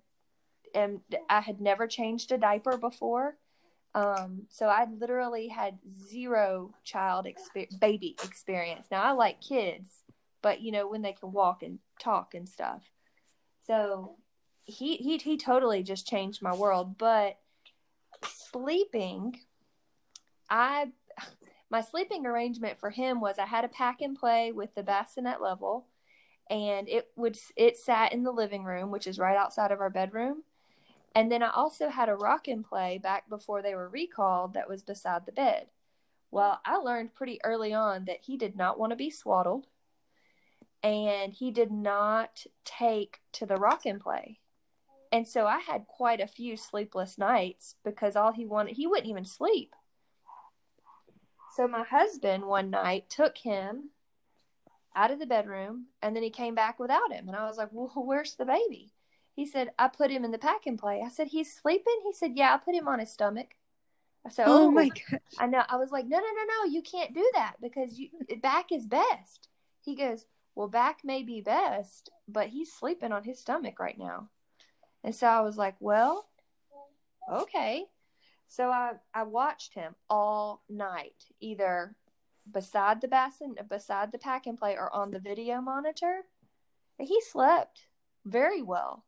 am 0.73 1.01
I 1.29 1.41
had 1.41 1.61
never 1.61 1.89
changed 1.89 2.31
a 2.31 2.39
diaper 2.39 2.79
before. 2.79 3.39
Um, 3.93 4.43
so 4.51 4.67
I 4.69 4.87
literally 5.01 5.49
had 5.49 5.81
zero 6.09 6.75
child 6.85 7.27
experience, 7.27 7.75
baby 7.75 8.15
experience. 8.23 8.87
Now 8.89 9.03
I 9.03 9.11
like 9.11 9.41
kids, 9.41 10.05
but 10.43 10.61
you 10.61 10.71
know 10.71 10.87
when 10.87 11.03
they 11.03 11.13
can 11.13 11.33
walk 11.33 11.65
and 11.65 11.81
talk 11.99 12.35
and 12.35 12.49
stuff. 12.49 12.85
So 13.67 14.15
he 14.63 14.95
he 14.99 15.17
he 15.17 15.37
totally 15.37 15.83
just 15.83 16.07
changed 16.07 16.41
my 16.41 16.55
world. 16.55 16.99
But 16.99 17.41
sleeping, 18.23 19.41
I 20.49 20.93
my 21.71 21.81
sleeping 21.81 22.27
arrangement 22.27 22.79
for 22.79 22.91
him 22.91 23.21
was 23.21 23.39
I 23.39 23.47
had 23.47 23.65
a 23.65 23.69
pack 23.69 24.01
and 24.01 24.17
play 24.17 24.53
with 24.53 24.75
the 24.75 24.83
bassinet 24.83 25.41
level, 25.41 25.87
and 26.49 26.89
it 26.89 27.09
would 27.17 27.39
it 27.57 27.77
sat 27.77 28.13
in 28.13 28.23
the 28.23 28.33
living 28.33 28.65
room, 28.65 28.91
which 28.91 29.07
is 29.07 29.19
right 29.19 29.37
outside 29.37 29.71
of 29.71 29.81
our 29.81 29.91
bedroom. 29.91 30.43
And 31.15 31.31
then 31.31 31.43
I 31.43 31.51
also 31.51 31.89
had 31.89 32.09
a 32.09 32.17
rock 32.17 32.49
and 32.49 32.65
play 32.65 32.99
back 32.99 33.29
before 33.29 33.63
they 33.63 33.75
were 33.75 33.89
recalled 33.89 34.55
that 34.55 34.69
was 34.69 34.83
beside 34.83 35.27
the 35.27 35.33
bed. 35.33 35.69
Well, 36.31 36.61
I 36.65 36.77
learned 36.77 37.15
pretty 37.15 37.39
early 37.45 37.73
on 37.73 38.07
that 38.07 38.23
he 38.23 38.37
did 38.37 38.57
not 38.57 38.79
want 38.79 38.91
to 38.91 38.97
be 38.97 39.11
swaddled 39.11 39.69
and 40.83 41.33
he 41.33 41.51
did 41.51 41.71
not 41.71 42.45
take 42.65 43.21
to 43.33 43.47
the 43.47 43.57
rock 43.57 43.87
and 43.87 44.01
play. 44.01 44.41
And 45.13 45.29
so 45.29 45.47
I 45.47 45.61
had 45.61 45.87
quite 45.87 46.21
a 46.21 46.27
few 46.27 46.57
sleepless 46.57 47.17
nights 47.17 47.77
because 47.85 48.17
all 48.17 48.33
he 48.33 48.45
wanted, 48.45 48.75
he 48.75 48.87
wouldn't 48.87 49.09
even 49.09 49.25
sleep. 49.25 49.75
So 51.55 51.69
my 51.69 51.85
husband 51.85 52.45
one 52.47 52.71
night 52.71 53.09
took 53.09 53.39
him 53.39 53.91
out 54.97 55.13
of 55.13 55.21
the 55.21 55.27
bedroom 55.27 55.87
and 56.03 56.15
then 56.15 56.23
he 56.23 56.31
came 56.31 56.55
back 56.55 56.81
without 56.81 57.13
him. 57.13 57.29
And 57.29 57.37
I 57.37 57.47
was 57.47 57.57
like, 57.57 57.69
Well, 57.71 57.93
where's 57.95 58.35
the 58.35 58.45
baby? 58.45 58.93
He 59.37 59.47
said, 59.47 59.71
I 59.79 59.89
put 59.89 60.11
him 60.11 60.25
in 60.25 60.31
the 60.31 60.39
pack 60.39 60.67
and 60.67 60.79
play. 60.79 61.03
I 61.05 61.09
said, 61.09 61.29
He's 61.29 61.55
sleeping? 61.55 62.01
He 62.05 62.13
said, 62.13 62.33
Yeah, 62.35 62.55
I 62.55 62.59
put 62.59 62.75
him 62.75 62.89
on 62.89 62.99
his 62.99 63.13
stomach. 63.13 63.55
I 64.27 64.31
said, 64.31 64.47
Oh, 64.49 64.67
oh 64.67 64.71
my 64.71 64.89
gosh. 64.89 65.21
I 65.39 65.47
know. 65.47 65.63
I 65.69 65.77
was 65.77 65.91
like, 65.93 66.07
No, 66.07 66.19
no, 66.19 66.25
no, 66.25 66.65
no. 66.65 66.73
You 66.73 66.83
can't 66.83 67.15
do 67.15 67.31
that 67.35 67.55
because 67.61 67.99
you, 67.99 68.09
back 68.43 68.73
is 68.73 68.87
best. 68.87 69.49
He 69.81 69.95
goes, 69.95 70.27
Well, 70.57 70.69
back 70.69 71.01
may 71.05 71.23
be 71.23 71.41
best, 71.41 72.11
but 72.27 72.49
he's 72.49 72.73
sleeping 72.73 73.13
on 73.13 73.23
his 73.23 73.39
stomach 73.39 73.79
right 73.79 73.99
now. 73.99 74.29
And 75.05 75.15
so 75.15 75.29
I 75.29 75.41
was 75.43 75.57
like, 75.57 75.77
Well, 75.79 76.27
okay. 77.31 77.85
So 78.47 78.71
I, 78.71 78.93
I 79.13 79.25
watched 79.25 79.75
him 79.75 79.95
all 80.09 80.63
night, 80.69 81.25
either 81.41 81.97
beside 82.51 83.01
the 83.01 83.09
basin, 83.09 83.57
beside 83.69 84.13
the 84.13 84.19
pack 84.19 84.47
and 84.47 84.59
play, 84.59 84.77
or 84.77 84.95
on 84.95 85.11
the 85.11 85.19
video 85.19 85.61
monitor. 85.61 86.23
And 86.99 87.09
he 87.09 87.21
slept 87.21 87.87
very 88.25 88.63
well. 88.63 89.05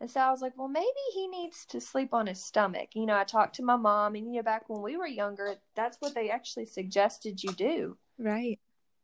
And 0.00 0.10
so 0.10 0.20
I 0.20 0.30
was 0.30 0.40
like, 0.40 0.56
well, 0.56 0.68
maybe 0.68 0.86
he 1.12 1.28
needs 1.28 1.66
to 1.66 1.80
sleep 1.80 2.14
on 2.14 2.26
his 2.26 2.42
stomach. 2.42 2.90
You 2.94 3.06
know, 3.06 3.16
I 3.16 3.24
talked 3.24 3.56
to 3.56 3.62
my 3.62 3.76
mom, 3.76 4.14
and, 4.14 4.26
you 4.26 4.40
know, 4.40 4.42
back 4.42 4.68
when 4.68 4.82
we 4.82 4.96
were 4.96 5.06
younger, 5.06 5.56
that's 5.76 5.98
what 6.00 6.14
they 6.14 6.30
actually 6.30 6.64
suggested 6.64 7.42
you 7.42 7.52
do. 7.52 7.98
Right. 8.18 8.58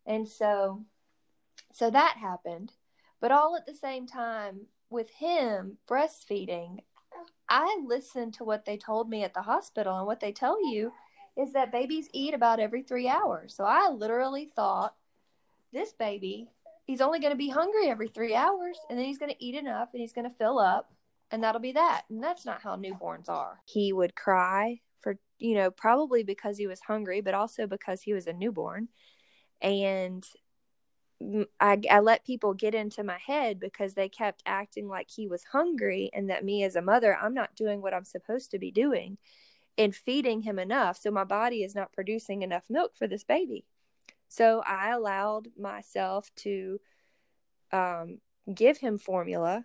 And 0.07 0.27
so, 0.27 0.85
so 1.73 1.91
that 1.91 2.17
happened. 2.19 2.73
But 3.21 3.31
all 3.33 3.57
at 3.57 3.67
the 3.67 3.75
same 3.75 4.07
time, 4.07 4.67
with 4.89 5.11
him 5.11 5.79
breastfeeding, 5.89 6.81
I 7.49 7.81
listened 7.85 8.35
to 8.35 8.45
what 8.45 8.65
they 8.65 8.77
told 8.77 9.09
me 9.09 9.23
at 9.23 9.35
the 9.35 9.43
hospital, 9.43 9.99
and 9.99 10.07
what 10.07 10.21
they 10.21 10.33
tell 10.33 10.71
you 10.71 10.93
is 11.37 11.53
that 11.53 11.73
babies 11.73 12.09
eat 12.13 12.35
about 12.35 12.61
every 12.61 12.83
three 12.83 13.09
hours. 13.09 13.55
So 13.55 13.65
I 13.65 13.91
literally 13.91 14.47
thought 14.47 14.95
this 15.73 15.93
baby 15.93 16.49
he's 16.87 17.01
only 17.01 17.19
going 17.19 17.33
to 17.33 17.37
be 17.37 17.49
hungry 17.49 17.89
every 17.89 18.09
three 18.09 18.35
hours 18.35 18.79
and 18.89 18.99
then 18.99 19.07
he's 19.07 19.19
going 19.19 19.33
to 19.33 19.45
eat 19.45 19.55
enough 19.55 19.89
and 19.93 20.01
he's 20.01 20.13
going 20.13 20.29
to 20.29 20.37
fill 20.37 20.59
up 20.59 20.93
and 21.31 21.43
that'll 21.43 21.61
be 21.61 21.73
that. 21.73 22.03
And 22.09 22.23
that's 22.23 22.47
not 22.47 22.63
how 22.63 22.77
newborns 22.77 23.29
are. 23.29 23.61
He 23.65 23.93
would 23.93 24.15
cry 24.15 24.81
for, 25.01 25.19
you 25.39 25.57
know, 25.57 25.71
probably 25.71 26.23
because 26.23 26.57
he 26.57 26.69
was 26.69 26.81
hungry, 26.81 27.21
but 27.21 27.35
also 27.35 27.67
because 27.67 28.03
he 28.03 28.13
was 28.13 28.29
a 28.29 28.33
newborn. 28.33 28.89
And 29.61 30.25
I, 31.59 31.81
I 31.91 32.01
let 32.01 32.27
people 32.27 32.53
get 32.53 32.75
into 32.75 33.03
my 33.03 33.19
head 33.19 33.59
because 33.59 33.95
they 33.95 34.09
kept 34.09 34.43
acting 34.45 34.87
like 34.87 35.09
he 35.11 35.27
was 35.27 35.45
hungry 35.45 36.11
and 36.13 36.29
that 36.29 36.45
me 36.45 36.63
as 36.63 36.77
a 36.77 36.83
mother, 36.83 37.17
I'm 37.17 37.35
not 37.35 37.55
doing 37.57 37.81
what 37.81 37.95
I'm 37.95 38.05
supposed 38.05 38.51
to 38.51 38.59
be 38.59 38.71
doing 38.71 39.17
and 39.79 39.95
feeding 39.95 40.43
him 40.43 40.59
enough. 40.59 40.99
So 40.99 41.11
my 41.11 41.25
body 41.25 41.63
is 41.63 41.75
not 41.75 41.93
producing 41.93 42.43
enough 42.43 42.65
milk 42.69 42.93
for 42.97 43.07
this 43.07 43.25
baby. 43.25 43.65
So 44.29 44.63
I 44.67 44.91
allowed 44.91 45.49
myself 45.59 46.31
to 46.37 46.81
um, 47.73 48.19
give 48.53 48.79
him 48.79 48.99
formula. 48.99 49.65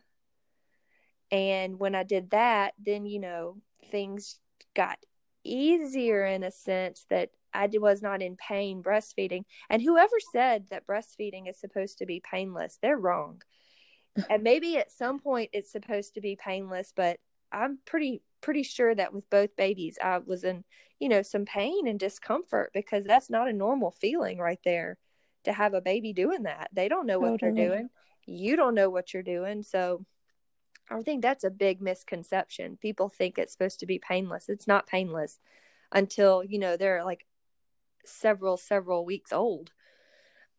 And 1.31 1.79
when 1.79 1.95
I 1.95 2.03
did 2.03 2.31
that, 2.31 2.73
then, 2.77 3.05
you 3.05 3.19
know, 3.19 3.57
things 3.89 4.39
got 4.73 4.99
easier 5.43 6.25
in 6.25 6.43
a 6.43 6.51
sense 6.51 7.05
that 7.09 7.31
I 7.53 7.69
was 7.73 8.01
not 8.01 8.21
in 8.21 8.35
pain 8.35 8.83
breastfeeding. 8.83 9.43
And 9.69 9.81
whoever 9.81 10.15
said 10.31 10.67
that 10.69 10.87
breastfeeding 10.87 11.49
is 11.49 11.59
supposed 11.59 11.97
to 11.99 12.05
be 12.05 12.21
painless, 12.21 12.77
they're 12.81 12.97
wrong. 12.97 13.41
and 14.29 14.43
maybe 14.43 14.77
at 14.77 14.91
some 14.91 15.19
point 15.19 15.49
it's 15.53 15.71
supposed 15.71 16.15
to 16.15 16.21
be 16.21 16.35
painless, 16.35 16.91
but 16.95 17.19
I'm 17.51 17.79
pretty 17.85 18.21
pretty 18.41 18.63
sure 18.63 18.93
that 18.95 19.13
with 19.13 19.29
both 19.29 19.55
babies 19.55 19.97
I 20.01 20.17
was 20.17 20.43
in, 20.43 20.63
you 20.99 21.09
know, 21.09 21.21
some 21.21 21.45
pain 21.45 21.87
and 21.87 21.99
discomfort 21.99 22.71
because 22.73 23.03
that's 23.05 23.29
not 23.29 23.47
a 23.47 23.53
normal 23.53 23.91
feeling 23.91 24.39
right 24.39 24.59
there 24.65 24.97
to 25.43 25.53
have 25.53 25.73
a 25.73 25.81
baby 25.81 26.11
doing 26.13 26.43
that. 26.43 26.69
They 26.73 26.89
don't 26.89 27.05
know 27.05 27.19
what 27.19 27.39
totally. 27.39 27.53
they're 27.53 27.69
doing. 27.69 27.89
You 28.25 28.55
don't 28.55 28.75
know 28.75 28.89
what 28.89 29.13
you're 29.13 29.23
doing. 29.23 29.63
So 29.63 30.05
I 30.89 31.01
think 31.01 31.21
that's 31.21 31.43
a 31.43 31.49
big 31.49 31.81
misconception. 31.81 32.77
People 32.81 33.09
think 33.09 33.37
it's 33.37 33.53
supposed 33.53 33.79
to 33.79 33.85
be 33.85 33.99
painless. 33.99 34.49
It's 34.49 34.67
not 34.67 34.87
painless 34.87 35.39
until, 35.91 36.43
you 36.43 36.59
know, 36.59 36.77
they're 36.77 37.03
like 37.03 37.25
several 38.05 38.57
several 38.57 39.05
weeks 39.05 39.31
old. 39.33 39.71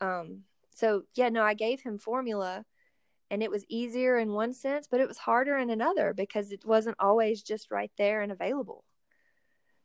Um 0.01 0.45
so 0.75 1.05
yeah, 1.15 1.29
no, 1.29 1.43
I 1.43 1.55
gave 1.55 1.83
him 1.83 1.99
formula 1.99 2.65
and 3.31 3.43
it 3.43 3.51
was 3.51 3.65
easier 3.69 4.19
in 4.19 4.33
one 4.33 4.53
sense, 4.53 4.87
but 4.91 5.01
it 5.01 5.09
was 5.09 5.17
harder 5.19 5.57
in 5.57 5.71
another 5.71 6.13
because 6.13 6.53
it 6.53 6.67
wasn't 6.67 6.97
always 7.01 7.43
just 7.43 7.71
right 7.71 7.91
there 7.97 8.21
and 8.21 8.31
available. 8.31 8.85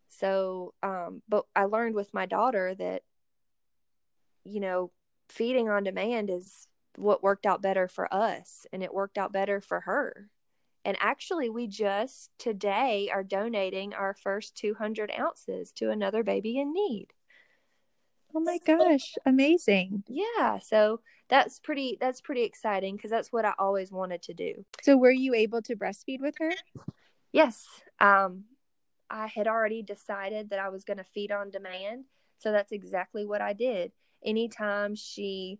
So, 0.09 0.73
um, 0.83 1.21
but 1.29 1.45
I 1.55 1.63
learned 1.63 1.95
with 1.95 2.13
my 2.13 2.25
daughter 2.25 2.75
that, 2.75 3.03
you 4.43 4.59
know, 4.59 4.91
feeding 5.29 5.69
on 5.69 5.83
demand 5.83 6.29
is 6.29 6.67
what 6.97 7.23
worked 7.23 7.45
out 7.45 7.61
better 7.61 7.87
for 7.87 8.13
us 8.13 8.65
and 8.73 8.83
it 8.83 8.93
worked 8.93 9.17
out 9.17 9.31
better 9.31 9.61
for 9.61 9.81
her. 9.81 10.29
And 10.83 10.97
actually, 10.99 11.49
we 11.49 11.67
just 11.67 12.31
today 12.39 13.09
are 13.13 13.23
donating 13.23 13.93
our 13.93 14.13
first 14.13 14.55
200 14.55 15.11
ounces 15.17 15.71
to 15.73 15.89
another 15.89 16.23
baby 16.23 16.57
in 16.57 16.73
need. 16.73 17.07
Oh 18.35 18.39
my 18.39 18.59
gosh, 18.65 19.15
amazing. 19.25 20.03
Yeah, 20.07 20.59
so 20.59 21.01
that's 21.29 21.59
pretty 21.59 21.97
that's 21.99 22.21
pretty 22.21 22.43
exciting 22.43 22.95
because 22.95 23.11
that's 23.11 23.31
what 23.31 23.45
I 23.45 23.53
always 23.57 23.91
wanted 23.91 24.21
to 24.23 24.33
do. 24.33 24.65
So 24.81 24.97
were 24.97 25.11
you 25.11 25.33
able 25.33 25.61
to 25.63 25.75
breastfeed 25.75 26.21
with 26.21 26.35
her? 26.39 26.51
Yes. 27.31 27.65
Um 27.99 28.45
I 29.09 29.27
had 29.27 29.47
already 29.47 29.81
decided 29.81 30.49
that 30.49 30.59
I 30.59 30.69
was 30.69 30.83
going 30.83 30.97
to 30.97 31.03
feed 31.05 31.31
on 31.31 31.49
demand, 31.49 32.05
so 32.39 32.51
that's 32.51 32.73
exactly 32.73 33.25
what 33.25 33.41
I 33.41 33.53
did. 33.53 33.93
Anytime 34.23 34.95
she 34.95 35.59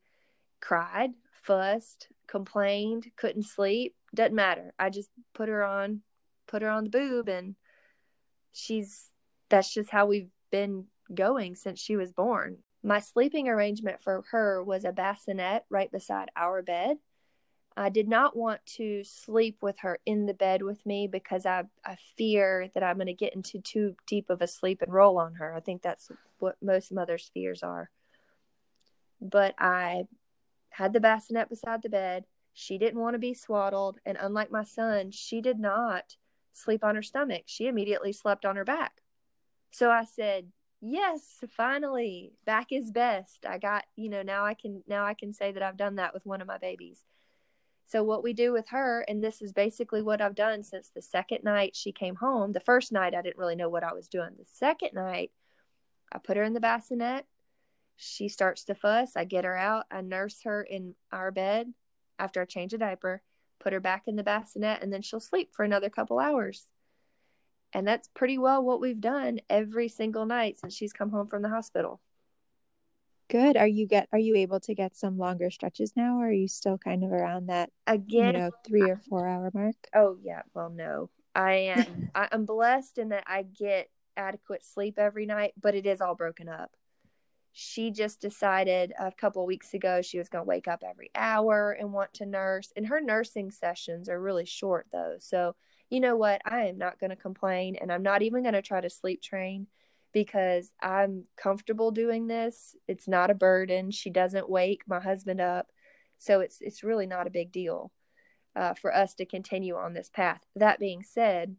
cried, 0.60 1.12
fussed, 1.44 2.10
complained, 2.28 3.08
couldn't 3.16 3.46
sleep, 3.46 3.96
Doesn't 4.14 4.36
matter. 4.36 4.74
I 4.78 4.90
just 4.90 5.10
put 5.34 5.48
her 5.48 5.64
on, 5.64 6.02
put 6.46 6.62
her 6.62 6.70
on 6.70 6.84
the 6.84 6.90
boob, 6.90 7.30
and 7.30 7.56
she's 8.52 9.12
that's 9.50 9.74
just 9.74 9.90
how 9.90 10.08
we've 10.08 10.30
been 10.52 10.86
going 11.14 11.56
since 11.56 11.80
she 11.80 11.96
was 11.96 12.12
born. 12.12 12.58
My 12.84 13.00
sleeping 13.00 13.48
arrangement 13.48 14.02
for 14.02 14.24
her 14.32 14.64
was 14.64 14.86
a 14.86 14.92
bassinet 14.92 15.66
right 15.70 15.92
beside 15.92 16.30
our 16.36 16.62
bed. 16.62 16.98
I 17.76 17.90
did 17.90 18.08
not 18.08 18.36
want 18.36 18.66
to 18.78 19.04
sleep 19.04 19.58
with 19.62 19.80
her 19.80 20.00
in 20.06 20.26
the 20.26 20.34
bed 20.34 20.64
with 20.64 20.84
me 20.86 21.08
because 21.08 21.46
I, 21.46 21.66
I 21.86 21.98
fear 22.18 22.70
that 22.74 22.82
I'm 22.82 22.96
going 22.96 23.06
to 23.06 23.14
get 23.14 23.36
into 23.36 23.62
too 23.62 23.96
deep 24.08 24.32
of 24.32 24.42
a 24.42 24.48
sleep 24.48 24.82
and 24.82 24.92
roll 24.92 25.20
on 25.20 25.36
her. 25.36 25.54
I 25.54 25.60
think 25.60 25.84
that's 25.84 26.10
what 26.40 26.56
most 26.62 26.92
mothers' 26.92 27.30
fears 27.32 27.62
are. 27.62 27.92
But 29.22 29.54
I 29.60 30.06
had 30.70 30.94
the 30.94 31.00
bassinet 31.00 31.50
beside 31.50 31.84
the 31.84 31.90
bed. 31.90 32.26
She 32.54 32.80
didn't 32.80 33.00
want 33.00 33.14
to 33.14 33.20
be 33.20 33.36
swaddled. 33.36 34.00
And 34.06 34.18
unlike 34.20 34.52
my 34.52 34.64
son, 34.64 35.12
she 35.12 35.40
did 35.40 35.60
not 35.60 36.16
sleep 36.54 36.84
on 36.84 36.96
her 36.96 37.04
stomach. 37.04 37.44
She 37.46 37.68
immediately 37.68 38.12
slept 38.12 38.44
on 38.44 38.56
her 38.56 38.66
back. 38.66 39.02
So 39.70 39.92
I 39.92 40.04
said, 40.04 40.52
yes, 40.92 41.44
finally, 41.50 42.34
back 42.46 42.72
is 42.72 42.92
best. 42.92 43.46
I 43.46 43.58
got, 43.58 43.86
you 43.96 44.10
know, 44.10 44.22
now 44.22 44.46
I 44.46 44.54
can, 44.54 44.84
now 44.88 45.06
I 45.06 45.14
can 45.14 45.34
say 45.34 45.52
that 45.52 45.64
I've 45.64 45.78
done 45.78 45.96
that 45.96 46.14
with 46.14 46.26
one 46.26 46.42
of 46.42 46.48
my 46.48 46.58
babies. 46.58 47.04
So 47.86 48.04
what 48.04 48.24
we 48.24 48.34
do 48.34 48.52
with 48.52 48.68
her, 48.70 49.06
and 49.08 49.24
this 49.24 49.42
is 49.42 49.54
basically 49.54 50.02
what 50.02 50.22
I've 50.22 50.36
done 50.36 50.62
since 50.62 50.90
the 50.90 51.02
second 51.02 51.44
night 51.44 51.76
she 51.76 51.94
came 51.94 52.16
home. 52.16 52.52
The 52.52 52.60
first 52.60 52.92
night 52.92 53.16
I 53.16 53.22
didn't 53.22 53.38
really 53.38 53.56
know 53.56 53.70
what 53.70 53.84
I 53.84 53.94
was 53.94 54.10
doing. 54.10 54.32
The 54.38 54.46
second 54.46 54.92
night, 54.94 55.32
I 56.12 56.18
put 56.18 56.36
her 56.36 56.44
in 56.44 56.54
the 56.54 56.60
bassinet. 56.60 57.26
She 57.96 58.28
starts 58.28 58.66
to 58.66 58.76
fuss. 58.76 59.14
I 59.16 59.24
get 59.24 59.46
her 59.46 59.56
out. 59.56 59.86
I 59.90 60.02
nurse 60.02 60.42
her 60.44 60.62
in 60.62 60.96
our 61.12 61.32
bed 61.32 61.74
after 62.20 62.42
I 62.42 62.46
change 62.46 62.74
a 62.74 62.78
diaper, 62.78 63.22
put 63.60 63.74
her 63.74 63.80
back 63.80 64.04
in 64.08 64.18
the 64.18 64.24
bassinet, 64.24 64.82
and 64.82 64.92
then 64.92 65.02
she'll 65.02 65.20
sleep 65.20 65.52
for 65.54 65.64
another 65.64 65.90
couple 65.90 66.20
hours. 66.20 66.66
And 67.74 67.88
that's 67.88 68.08
pretty 68.14 68.38
well 68.38 68.64
what 68.64 68.80
we've 68.80 69.00
done 69.00 69.40
every 69.50 69.88
single 69.90 70.26
night 70.26 70.60
since 70.60 70.74
she's 70.74 70.94
come 70.94 71.12
home 71.12 71.28
from 71.28 71.42
the 71.42 71.50
hospital. 71.50 72.00
Good. 73.30 73.58
Are 73.58 73.68
you 73.68 73.88
get 73.88 74.08
are 74.14 74.20
you 74.20 74.36
able 74.38 74.62
to 74.62 74.74
get 74.74 74.96
some 74.96 75.18
longer 75.18 75.52
stretches 75.52 75.94
now 75.98 76.20
or 76.20 76.28
are 76.28 76.32
you 76.32 76.48
still 76.48 76.78
kind 76.78 77.04
of 77.04 77.12
around 77.12 77.48
that 77.48 77.70
again 77.86 78.36
you 78.36 78.40
know 78.40 78.52
3 78.66 78.90
or 78.90 79.02
4 79.10 79.28
hour 79.28 79.52
mark? 79.54 79.76
Oh 79.94 80.18
yeah, 80.22 80.44
well 80.54 80.70
no. 80.70 81.10
I 81.36 81.54
am 81.54 82.10
I, 82.16 82.30
I'm 82.32 82.46
blessed 82.46 82.98
in 82.98 83.10
that 83.10 83.26
I 83.28 83.44
get 83.44 83.90
adequate 84.16 84.64
sleep 84.64 84.98
every 84.98 85.26
night, 85.26 85.54
but 85.62 85.76
it 85.76 85.86
is 85.86 86.02
all 86.02 86.16
broken 86.16 86.48
up. 86.48 86.72
She 87.52 87.92
just 87.92 88.22
decided 88.22 88.94
a 89.00 89.12
couple 89.12 89.46
weeks 89.46 89.74
ago 89.74 90.02
she 90.02 90.18
was 90.18 90.30
going 90.30 90.46
to 90.46 90.48
wake 90.48 90.68
up 90.68 90.84
every 90.88 91.10
hour 91.16 91.72
and 91.72 91.92
want 91.92 92.14
to 92.16 92.26
nurse. 92.26 92.72
And 92.76 92.88
her 92.88 93.02
nursing 93.02 93.52
sessions 93.52 94.10
are 94.10 94.22
really 94.22 94.46
short 94.46 94.88
though. 94.92 95.16
So, 95.20 95.56
you 95.90 96.00
know 96.00 96.16
what? 96.16 96.42
I 96.46 96.66
am 96.66 96.78
not 96.78 97.00
going 97.00 97.12
to 97.12 97.16
complain 97.16 97.78
and 97.80 97.92
I'm 97.92 98.04
not 98.04 98.22
even 98.22 98.44
going 98.44 98.54
to 98.54 98.62
try 98.62 98.82
to 98.82 98.90
sleep 98.90 99.22
train 99.22 99.68
because 100.14 100.72
I'm 100.82 101.26
comfortable 101.36 101.92
doing 101.92 102.28
this. 102.28 102.76
It's 102.88 103.08
not 103.08 103.30
a 103.30 103.36
burden. 103.36 103.92
She 103.92 104.10
doesn't 104.10 104.50
wake 104.50 104.82
my 104.88 105.00
husband 105.00 105.40
up. 105.42 105.68
So 106.18 106.40
it's 106.40 106.58
it's 106.62 106.84
really 106.84 107.06
not 107.06 107.28
a 107.28 107.32
big 107.32 107.52
deal 107.52 107.92
uh, 108.56 108.74
for 108.74 108.94
us 108.94 109.14
to 109.16 109.26
continue 109.26 109.76
on 109.76 109.94
this 109.94 110.10
path. 110.10 110.42
That 110.56 110.80
being 110.80 111.04
said, 111.04 111.56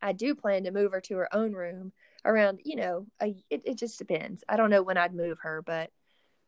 I 0.00 0.12
do 0.12 0.34
plan 0.34 0.64
to 0.64 0.70
move 0.70 0.92
her 0.92 1.00
to 1.02 1.16
her 1.16 1.34
own 1.34 1.52
room 1.52 1.92
around, 2.24 2.60
you 2.64 2.76
know, 2.76 3.06
a, 3.20 3.36
it, 3.50 3.62
it 3.64 3.78
just 3.78 3.98
depends. 3.98 4.42
I 4.48 4.56
don't 4.56 4.70
know 4.70 4.82
when 4.82 4.96
I'd 4.96 5.14
move 5.14 5.38
her, 5.42 5.62
but 5.62 5.90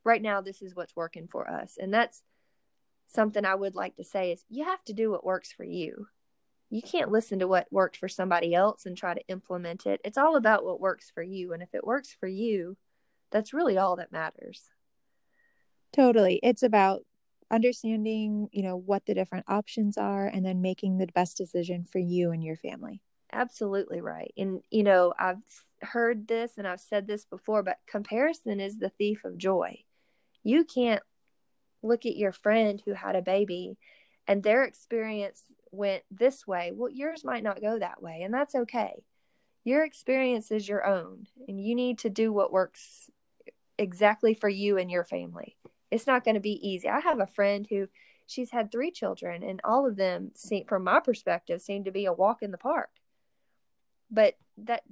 right 0.05 0.23
now 0.23 0.41
this 0.41 0.63
is 0.63 0.75
what's 0.75 0.97
working 0.97 1.29
for 1.29 1.49
us. 1.49 1.77
And 1.79 1.93
that's 1.93 2.23
something 3.09 3.45
I 3.45 3.55
would 3.55 3.75
like 3.75 3.97
to 3.97 4.05
say 4.05 4.33
is 4.33 4.45
you 4.49 4.65
have 4.65 4.83
to 4.85 4.95
do 4.95 5.11
what 5.11 5.25
works 5.25 5.53
for 5.53 5.65
you 5.65 6.09
you 6.71 6.83
can't 6.83 7.13
listen 7.13 7.39
to 7.39 7.49
what 7.49 7.69
worked 7.71 7.97
for 7.97 8.09
somebody 8.09 8.55
else 8.55 8.87
and 8.87 8.97
try 8.97 9.15
to 9.15 9.27
implement 9.29 9.87
it. 9.87 10.01
It's 10.05 10.19
all 10.19 10.37
about 10.37 10.65
what 10.65 10.81
works 10.81 11.11
for 11.15 11.23
you. 11.23 11.53
And 11.53 11.63
if 11.63 11.75
it 11.75 11.87
works 11.87 12.15
for 12.19 12.27
you, 12.27 12.77
that's 13.31 13.55
really 13.55 13.79
all 13.79 13.97
that 13.97 14.13
matters. 14.13 14.71
Totally. 15.93 16.41
It's 16.43 16.63
about 16.63 17.03
understanding, 17.51 18.49
you 18.53 18.63
know, 18.63 18.77
what 18.77 19.07
the 19.07 19.15
different 19.15 19.47
options 19.49 19.97
are 19.97 20.27
and 20.27 20.45
then 20.45 20.61
making 20.61 20.99
the 20.99 21.07
best 21.15 21.37
decision 21.37 21.85
for 21.85 21.99
you 21.99 22.33
and 22.33 22.43
your 22.43 22.57
family. 22.57 23.01
Absolutely 23.33 24.01
right. 24.01 24.33
And, 24.37 24.63
you 24.71 24.83
know, 24.83 25.15
I've 25.19 25.43
heard 25.83 26.27
this 26.27 26.59
and 26.59 26.67
I've 26.67 26.81
said 26.81 27.07
this 27.07 27.25
before, 27.25 27.63
but 27.63 27.79
comparison 27.87 28.61
is 28.61 28.79
the 28.79 28.91
thief 28.91 29.25
of 29.25 29.39
joy. 29.39 29.79
You 30.43 30.65
can't 30.65 31.03
look 31.83 32.07
at 32.07 32.17
your 32.17 32.33
friend 32.33 32.83
who 32.85 32.93
had 32.93 33.15
a 33.15 33.23
baby 33.23 33.79
and 34.27 34.43
their 34.43 34.65
experience 34.65 35.43
went 35.77 36.03
this 36.11 36.47
way, 36.47 36.73
well, 36.75 36.91
yours 36.91 37.25
might 37.25 37.43
not 37.43 37.61
go 37.61 37.79
that 37.79 38.03
way, 38.03 38.23
and 38.23 38.33
that's 38.33 38.55
okay. 38.55 39.05
Your 39.65 39.85
experience 39.85 40.51
is 40.51 40.69
your 40.69 40.87
own, 40.87 41.27
and 41.49 41.61
you 41.63 41.75
need 41.75 41.99
to 42.01 42.11
do 42.11 42.33
what 42.33 42.53
works 42.53 43.11
exactly 43.79 44.35
for 44.35 44.49
you 44.49 44.79
and 44.79 44.91
your 44.91 45.05
family. 45.05 45.57
It's 45.91 46.07
not 46.07 46.25
going 46.25 46.35
to 46.35 46.41
be 46.41 46.69
easy. 46.69 46.89
I 46.89 47.01
have 47.01 47.21
a 47.21 47.27
friend 47.27 47.67
who 47.69 47.89
she's 48.27 48.51
had 48.51 48.71
three 48.71 48.91
children, 48.91 49.43
and 49.43 49.61
all 49.65 49.87
of 49.87 49.97
them, 49.97 50.31
seem, 50.35 50.67
from 50.67 50.85
my 50.85 51.01
perspective, 51.01 51.61
seem 51.61 51.85
to 51.85 51.91
be 51.91 52.07
a 52.07 52.13
walk 52.13 52.43
in 52.43 52.51
the 52.51 52.59
park. 52.59 52.91
But 54.11 54.35
that 54.59 54.83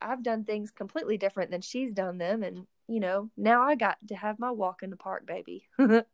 I've 0.00 0.22
done 0.22 0.44
things 0.44 0.70
completely 0.70 1.18
different 1.18 1.50
than 1.50 1.60
she's 1.60 1.92
done 1.92 2.18
them, 2.18 2.42
and 2.42 2.66
you 2.88 3.00
know 3.00 3.30
now 3.36 3.62
I 3.62 3.74
got 3.74 3.98
to 4.08 4.14
have 4.14 4.38
my 4.38 4.50
walk 4.50 4.82
in 4.82 4.90
the 4.90 4.96
park, 4.96 5.26
baby. 5.26 5.68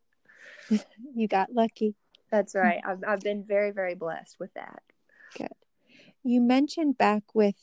you 1.14 1.28
got 1.28 1.52
lucky. 1.52 1.94
That's 2.31 2.55
mm. 2.55 2.62
right. 2.62 2.81
I've 2.85 3.03
I've 3.07 3.21
been 3.21 3.45
very 3.45 3.71
very 3.71 3.95
blessed 3.95 4.37
with 4.38 4.53
that. 4.55 4.83
Good. 5.37 5.49
You 6.23 6.40
mentioned 6.40 6.99
back 6.99 7.23
with 7.35 7.57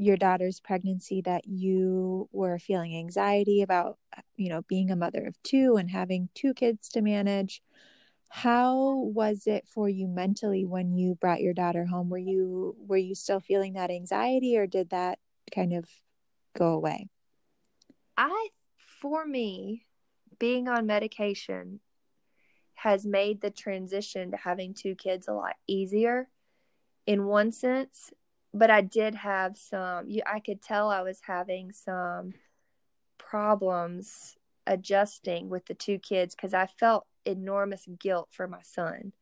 your 0.00 0.16
daughter's 0.16 0.60
pregnancy 0.60 1.20
that 1.20 1.46
you 1.46 2.26
were 2.32 2.58
feeling 2.58 2.96
anxiety 2.96 3.60
about 3.60 3.98
you 4.36 4.48
know 4.48 4.62
being 4.62 4.90
a 4.90 4.96
mother 4.96 5.26
of 5.26 5.40
two 5.42 5.76
and 5.76 5.90
having 5.90 6.30
two 6.34 6.54
kids 6.54 6.88
to 6.88 7.02
manage 7.02 7.62
how 8.30 8.94
was 8.94 9.46
it 9.46 9.68
for 9.68 9.90
you 9.90 10.08
mentally 10.08 10.64
when 10.64 10.94
you 10.94 11.16
brought 11.16 11.42
your 11.42 11.52
daughter 11.52 11.84
home 11.84 12.08
were 12.08 12.16
you 12.16 12.74
were 12.78 12.96
you 12.96 13.14
still 13.14 13.40
feeling 13.40 13.74
that 13.74 13.90
anxiety 13.90 14.56
or 14.56 14.66
did 14.66 14.88
that 14.88 15.18
kind 15.54 15.74
of 15.74 15.84
go 16.56 16.68
away 16.68 17.06
i 18.16 18.48
for 19.02 19.26
me 19.26 19.84
being 20.38 20.66
on 20.66 20.86
medication 20.86 21.78
has 22.82 23.04
made 23.04 23.40
the 23.40 23.50
transition 23.50 24.30
to 24.30 24.36
having 24.36 24.74
two 24.74 24.94
kids 24.94 25.28
a 25.28 25.32
lot 25.32 25.56
easier 25.66 26.28
in 27.06 27.26
one 27.26 27.52
sense 27.52 28.12
but 28.52 28.70
i 28.70 28.80
did 28.80 29.14
have 29.14 29.56
some 29.56 30.08
you 30.08 30.22
i 30.26 30.40
could 30.40 30.62
tell 30.62 30.90
i 30.90 31.02
was 31.02 31.20
having 31.22 31.72
some 31.72 32.32
problems 33.18 34.36
adjusting 34.66 35.48
with 35.48 35.66
the 35.66 35.74
two 35.74 35.98
kids 35.98 36.34
because 36.34 36.54
i 36.54 36.66
felt 36.66 37.06
enormous 37.24 37.86
guilt 37.98 38.28
for 38.30 38.46
my 38.46 38.62
son. 38.62 39.12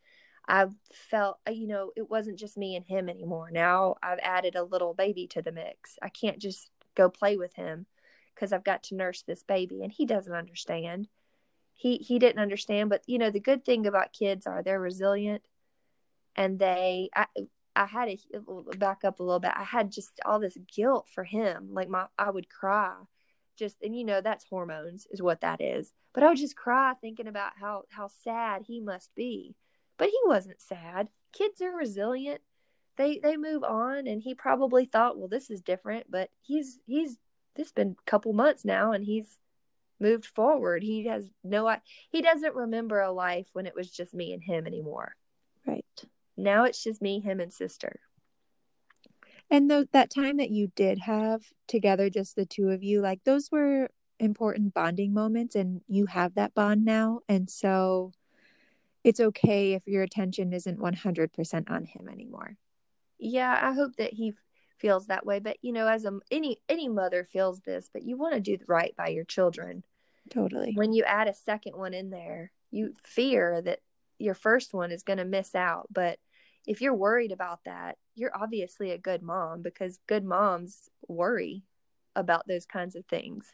I 0.46 0.66
felt 0.92 1.38
uh, 1.46 1.52
you 1.52 1.66
know 1.66 1.92
it 1.96 2.08
wasn't 2.08 2.38
just 2.38 2.56
me 2.56 2.76
and 2.76 2.86
him 2.86 3.08
anymore. 3.08 3.50
Now 3.50 3.96
i've 4.02 4.20
added 4.22 4.54
a 4.54 4.62
little 4.62 4.94
baby 4.94 5.26
to 5.28 5.42
the 5.42 5.52
mix. 5.52 5.98
I 6.02 6.08
can't 6.08 6.38
just 6.38 6.70
go 6.94 7.08
play 7.08 7.36
with 7.36 7.54
him 7.54 7.86
because 8.34 8.52
i've 8.52 8.64
got 8.64 8.82
to 8.82 8.96
nurse 8.96 9.22
this 9.22 9.44
baby 9.44 9.82
and 9.82 9.92
he 9.92 10.04
doesn't 10.04 10.32
understand 10.32 11.06
he 11.78 11.96
he 11.96 12.18
didn't 12.18 12.42
understand 12.42 12.90
but 12.90 13.02
you 13.06 13.18
know 13.18 13.30
the 13.30 13.40
good 13.40 13.64
thing 13.64 13.86
about 13.86 14.12
kids 14.12 14.46
are 14.46 14.62
they're 14.62 14.80
resilient 14.80 15.42
and 16.36 16.58
they 16.58 17.10
i 17.14 17.26
i 17.76 17.86
had 17.86 18.08
a 18.08 18.76
back 18.76 19.04
up 19.04 19.20
a 19.20 19.22
little 19.22 19.40
bit. 19.40 19.52
I 19.54 19.62
had 19.64 19.92
just 19.92 20.20
all 20.24 20.40
this 20.40 20.58
guilt 20.74 21.08
for 21.12 21.24
him. 21.24 21.68
Like 21.72 21.88
my 21.88 22.06
i 22.18 22.30
would 22.30 22.48
cry. 22.48 22.94
Just 23.56 23.76
and 23.82 23.96
you 23.96 24.04
know 24.04 24.20
that's 24.20 24.44
hormones 24.44 25.06
is 25.10 25.22
what 25.22 25.40
that 25.42 25.60
is. 25.60 25.92
But 26.12 26.22
i 26.22 26.28
would 26.28 26.38
just 26.38 26.56
cry 26.56 26.94
thinking 27.00 27.28
about 27.28 27.52
how 27.60 27.82
how 27.90 28.08
sad 28.08 28.62
he 28.66 28.80
must 28.80 29.14
be. 29.14 29.54
But 29.98 30.08
he 30.08 30.18
wasn't 30.24 30.60
sad. 30.60 31.08
Kids 31.32 31.60
are 31.60 31.76
resilient. 31.76 32.40
They 32.96 33.18
they 33.18 33.36
move 33.36 33.62
on 33.62 34.06
and 34.06 34.22
he 34.22 34.34
probably 34.34 34.84
thought 34.84 35.18
well 35.18 35.28
this 35.28 35.50
is 35.50 35.60
different 35.60 36.10
but 36.10 36.30
he's 36.42 36.80
he's 36.86 37.16
this 37.54 37.70
been 37.70 37.94
a 37.98 38.10
couple 38.10 38.32
months 38.32 38.64
now 38.64 38.90
and 38.92 39.04
he's 39.04 39.38
moved 40.00 40.26
forward. 40.26 40.82
He 40.82 41.06
has 41.06 41.28
no 41.44 41.74
he 42.10 42.22
doesn't 42.22 42.54
remember 42.54 43.00
a 43.00 43.12
life 43.12 43.48
when 43.52 43.66
it 43.66 43.74
was 43.74 43.90
just 43.90 44.14
me 44.14 44.32
and 44.32 44.42
him 44.42 44.66
anymore. 44.66 45.14
Right. 45.66 45.84
Now 46.36 46.64
it's 46.64 46.82
just 46.82 47.02
me, 47.02 47.20
him 47.20 47.40
and 47.40 47.52
sister. 47.52 48.00
And 49.50 49.70
the, 49.70 49.88
that 49.92 50.10
time 50.10 50.36
that 50.36 50.50
you 50.50 50.70
did 50.76 50.98
have 51.00 51.42
together 51.66 52.10
just 52.10 52.36
the 52.36 52.46
two 52.46 52.68
of 52.68 52.82
you, 52.82 53.00
like 53.00 53.24
those 53.24 53.50
were 53.50 53.88
important 54.20 54.74
bonding 54.74 55.14
moments 55.14 55.54
and 55.54 55.80
you 55.88 56.06
have 56.06 56.34
that 56.34 56.52
bond 56.52 56.84
now 56.84 57.20
and 57.28 57.48
so 57.48 58.12
it's 59.04 59.20
okay 59.20 59.74
if 59.74 59.86
your 59.86 60.02
attention 60.02 60.52
isn't 60.52 60.78
100% 60.78 61.70
on 61.70 61.84
him 61.84 62.08
anymore. 62.08 62.56
Yeah, 63.18 63.58
I 63.62 63.72
hope 63.72 63.96
that 63.96 64.12
he 64.12 64.34
feels 64.78 65.06
that 65.06 65.26
way 65.26 65.38
but 65.38 65.56
you 65.62 65.72
know 65.72 65.86
as 65.86 66.04
a 66.04 66.12
any 66.30 66.58
any 66.68 66.88
mother 66.88 67.26
feels 67.30 67.60
this 67.60 67.90
but 67.92 68.02
you 68.02 68.16
want 68.16 68.34
to 68.34 68.40
do 68.40 68.56
right 68.66 68.94
by 68.96 69.08
your 69.08 69.24
children 69.24 69.82
totally 70.30 70.72
when 70.74 70.92
you 70.92 71.02
add 71.04 71.28
a 71.28 71.34
second 71.34 71.76
one 71.76 71.94
in 71.94 72.10
there 72.10 72.52
you 72.70 72.92
fear 73.04 73.60
that 73.62 73.80
your 74.18 74.34
first 74.34 74.74
one 74.74 74.90
is 74.90 75.02
going 75.02 75.18
to 75.18 75.24
miss 75.24 75.54
out. 75.54 75.86
But 75.90 76.18
if 76.66 76.80
you're 76.80 76.94
worried 76.94 77.32
about 77.32 77.60
that, 77.64 77.96
you're 78.14 78.36
obviously 78.36 78.90
a 78.90 78.98
good 78.98 79.22
mom 79.22 79.62
because 79.62 80.00
good 80.06 80.24
moms 80.24 80.88
worry 81.06 81.62
about 82.16 82.46
those 82.46 82.66
kinds 82.66 82.96
of 82.96 83.06
things. 83.06 83.46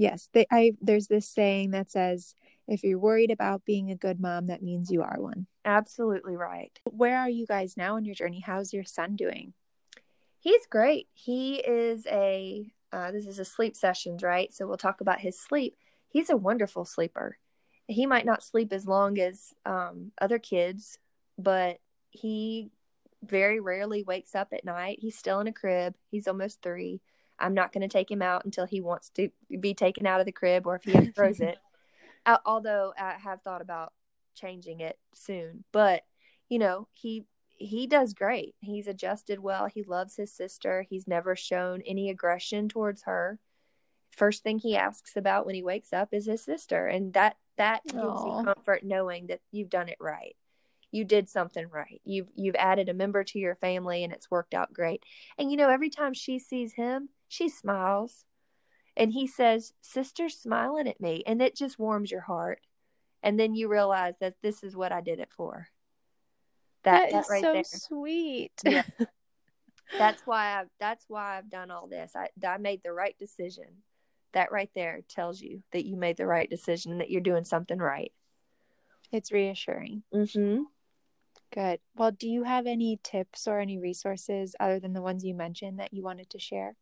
Yes, 0.00 0.30
they, 0.32 0.46
I 0.50 0.72
there's 0.80 1.08
this 1.08 1.28
saying 1.28 1.72
that 1.72 1.90
says 1.90 2.34
if 2.66 2.82
you're 2.82 2.98
worried 2.98 3.30
about 3.30 3.66
being 3.66 3.90
a 3.90 3.96
good 3.96 4.18
mom, 4.18 4.46
that 4.46 4.62
means 4.62 4.90
you 4.90 5.02
are 5.02 5.16
one. 5.18 5.46
Absolutely 5.66 6.36
right. 6.36 6.72
Where 6.90 7.18
are 7.18 7.28
you 7.28 7.46
guys 7.46 7.76
now 7.76 7.96
in 7.96 8.06
your 8.06 8.14
journey? 8.14 8.40
How's 8.40 8.72
your 8.72 8.84
son 8.84 9.14
doing? 9.14 9.52
He's 10.38 10.64
great. 10.64 11.08
He 11.12 11.56
is 11.56 12.06
a 12.06 12.72
uh, 12.90 13.10
this 13.10 13.26
is 13.26 13.38
a 13.38 13.44
sleep 13.44 13.76
sessions, 13.76 14.22
right? 14.22 14.50
So 14.54 14.66
we'll 14.66 14.78
talk 14.78 15.02
about 15.02 15.20
his 15.20 15.38
sleep. 15.38 15.76
He's 16.08 16.30
a 16.30 16.36
wonderful 16.36 16.86
sleeper. 16.86 17.36
He 17.86 18.06
might 18.06 18.24
not 18.24 18.42
sleep 18.42 18.72
as 18.72 18.86
long 18.86 19.18
as 19.18 19.52
um, 19.66 20.12
other 20.18 20.38
kids, 20.38 20.98
but 21.36 21.76
he 22.08 22.70
very 23.22 23.60
rarely 23.60 24.02
wakes 24.02 24.34
up 24.34 24.54
at 24.54 24.64
night. 24.64 24.96
He's 25.02 25.18
still 25.18 25.40
in 25.40 25.46
a 25.46 25.52
crib. 25.52 25.94
He's 26.10 26.26
almost 26.26 26.62
three. 26.62 27.02
I'm 27.40 27.54
not 27.54 27.72
going 27.72 27.82
to 27.82 27.88
take 27.88 28.10
him 28.10 28.22
out 28.22 28.44
until 28.44 28.66
he 28.66 28.80
wants 28.80 29.10
to 29.10 29.30
be 29.58 29.74
taken 29.74 30.06
out 30.06 30.20
of 30.20 30.26
the 30.26 30.32
crib 30.32 30.66
or 30.66 30.76
if 30.76 30.84
he 30.84 31.06
throws 31.12 31.40
it. 31.40 31.58
Although 32.44 32.92
I 32.98 33.14
have 33.14 33.42
thought 33.42 33.62
about 33.62 33.92
changing 34.34 34.80
it 34.80 34.98
soon, 35.14 35.64
but 35.72 36.02
you 36.48 36.58
know, 36.58 36.88
he 36.92 37.24
he 37.48 37.86
does 37.86 38.14
great. 38.14 38.54
He's 38.60 38.86
adjusted 38.86 39.38
well. 39.40 39.66
He 39.66 39.82
loves 39.82 40.16
his 40.16 40.32
sister. 40.32 40.84
He's 40.88 41.06
never 41.06 41.36
shown 41.36 41.82
any 41.82 42.08
aggression 42.10 42.68
towards 42.68 43.02
her. 43.02 43.38
First 44.10 44.42
thing 44.42 44.58
he 44.58 44.76
asks 44.76 45.16
about 45.16 45.46
when 45.46 45.54
he 45.54 45.62
wakes 45.62 45.92
up 45.92 46.08
is 46.12 46.26
his 46.26 46.42
sister, 46.42 46.86
and 46.86 47.12
that 47.14 47.36
that 47.56 47.82
gives 47.84 47.96
you 47.96 48.42
comfort 48.44 48.84
knowing 48.84 49.28
that 49.28 49.40
you've 49.50 49.70
done 49.70 49.88
it 49.88 49.98
right 50.00 50.36
you 50.92 51.04
did 51.04 51.28
something 51.28 51.68
right. 51.68 52.00
You've 52.04 52.28
you've 52.34 52.56
added 52.56 52.88
a 52.88 52.94
member 52.94 53.24
to 53.24 53.38
your 53.38 53.54
family 53.54 54.04
and 54.04 54.12
it's 54.12 54.30
worked 54.30 54.54
out 54.54 54.72
great. 54.72 55.02
And 55.38 55.50
you 55.50 55.56
know, 55.56 55.68
every 55.68 55.90
time 55.90 56.14
she 56.14 56.38
sees 56.38 56.72
him, 56.72 57.08
she 57.30 57.48
smiles. 57.48 58.24
And 58.96 59.12
he 59.12 59.26
says, 59.28 59.72
Sister's 59.80 60.36
smiling 60.36 60.88
at 60.88 61.00
me. 61.00 61.22
And 61.26 61.40
it 61.40 61.54
just 61.54 61.78
warms 61.78 62.10
your 62.10 62.22
heart. 62.22 62.60
And 63.22 63.38
then 63.38 63.54
you 63.54 63.68
realize 63.68 64.14
that 64.20 64.34
this 64.42 64.64
is 64.64 64.74
what 64.74 64.90
I 64.90 65.00
did 65.00 65.20
it 65.20 65.30
for. 65.30 65.68
That, 66.82 67.10
that, 67.10 67.12
that 67.12 67.20
is 67.20 67.30
right 67.30 67.40
so 67.40 67.52
there. 67.52 67.64
sweet. 67.64 68.52
Yeah. 68.64 68.82
that's 69.98 70.22
why 70.26 70.58
I've, 70.58 70.68
that's 70.80 71.04
why 71.06 71.38
I've 71.38 71.48
done 71.48 71.70
all 71.70 71.86
this. 71.86 72.12
I 72.16 72.28
I 72.44 72.58
made 72.58 72.82
the 72.82 72.92
right 72.92 73.16
decision. 73.16 73.66
That 74.32 74.50
right 74.50 74.70
there 74.74 75.00
tells 75.08 75.40
you 75.40 75.62
that 75.72 75.84
you 75.84 75.96
made 75.96 76.16
the 76.16 76.26
right 76.26 76.50
decision 76.50 76.98
that 76.98 77.10
you're 77.10 77.20
doing 77.20 77.44
something 77.44 77.78
right. 77.78 78.12
It's 79.12 79.30
reassuring. 79.30 80.02
Mhm. 80.12 80.64
Good. 81.52 81.80
Well, 81.96 82.12
do 82.12 82.28
you 82.28 82.44
have 82.44 82.66
any 82.66 82.98
tips 83.02 83.46
or 83.46 83.60
any 83.60 83.78
resources 83.78 84.56
other 84.58 84.80
than 84.80 84.94
the 84.94 85.02
ones 85.02 85.24
you 85.24 85.34
mentioned 85.34 85.78
that 85.78 85.92
you 85.92 86.02
wanted 86.02 86.30
to 86.30 86.38
share? 86.38 86.76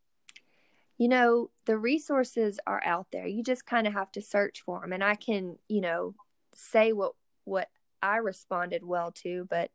You 0.99 1.09
know, 1.09 1.51
the 1.67 1.79
resources 1.79 2.59
are 2.67 2.83
out 2.85 3.07
there. 3.13 3.27
You 3.27 3.43
just 3.43 3.67
kind 3.67 3.87
of 3.87 3.93
have 3.93 4.11
to 4.13 4.23
search 4.23 4.63
for 4.63 4.81
them. 4.81 4.93
And 4.93 5.03
I 5.05 5.15
can, 5.15 5.57
you 5.69 5.81
know, 5.81 6.15
say 6.55 6.93
what 6.93 7.13
what 7.45 7.69
I 8.03 8.17
responded 8.19 8.85
well 8.85 9.13
to, 9.23 9.47
but 9.49 9.71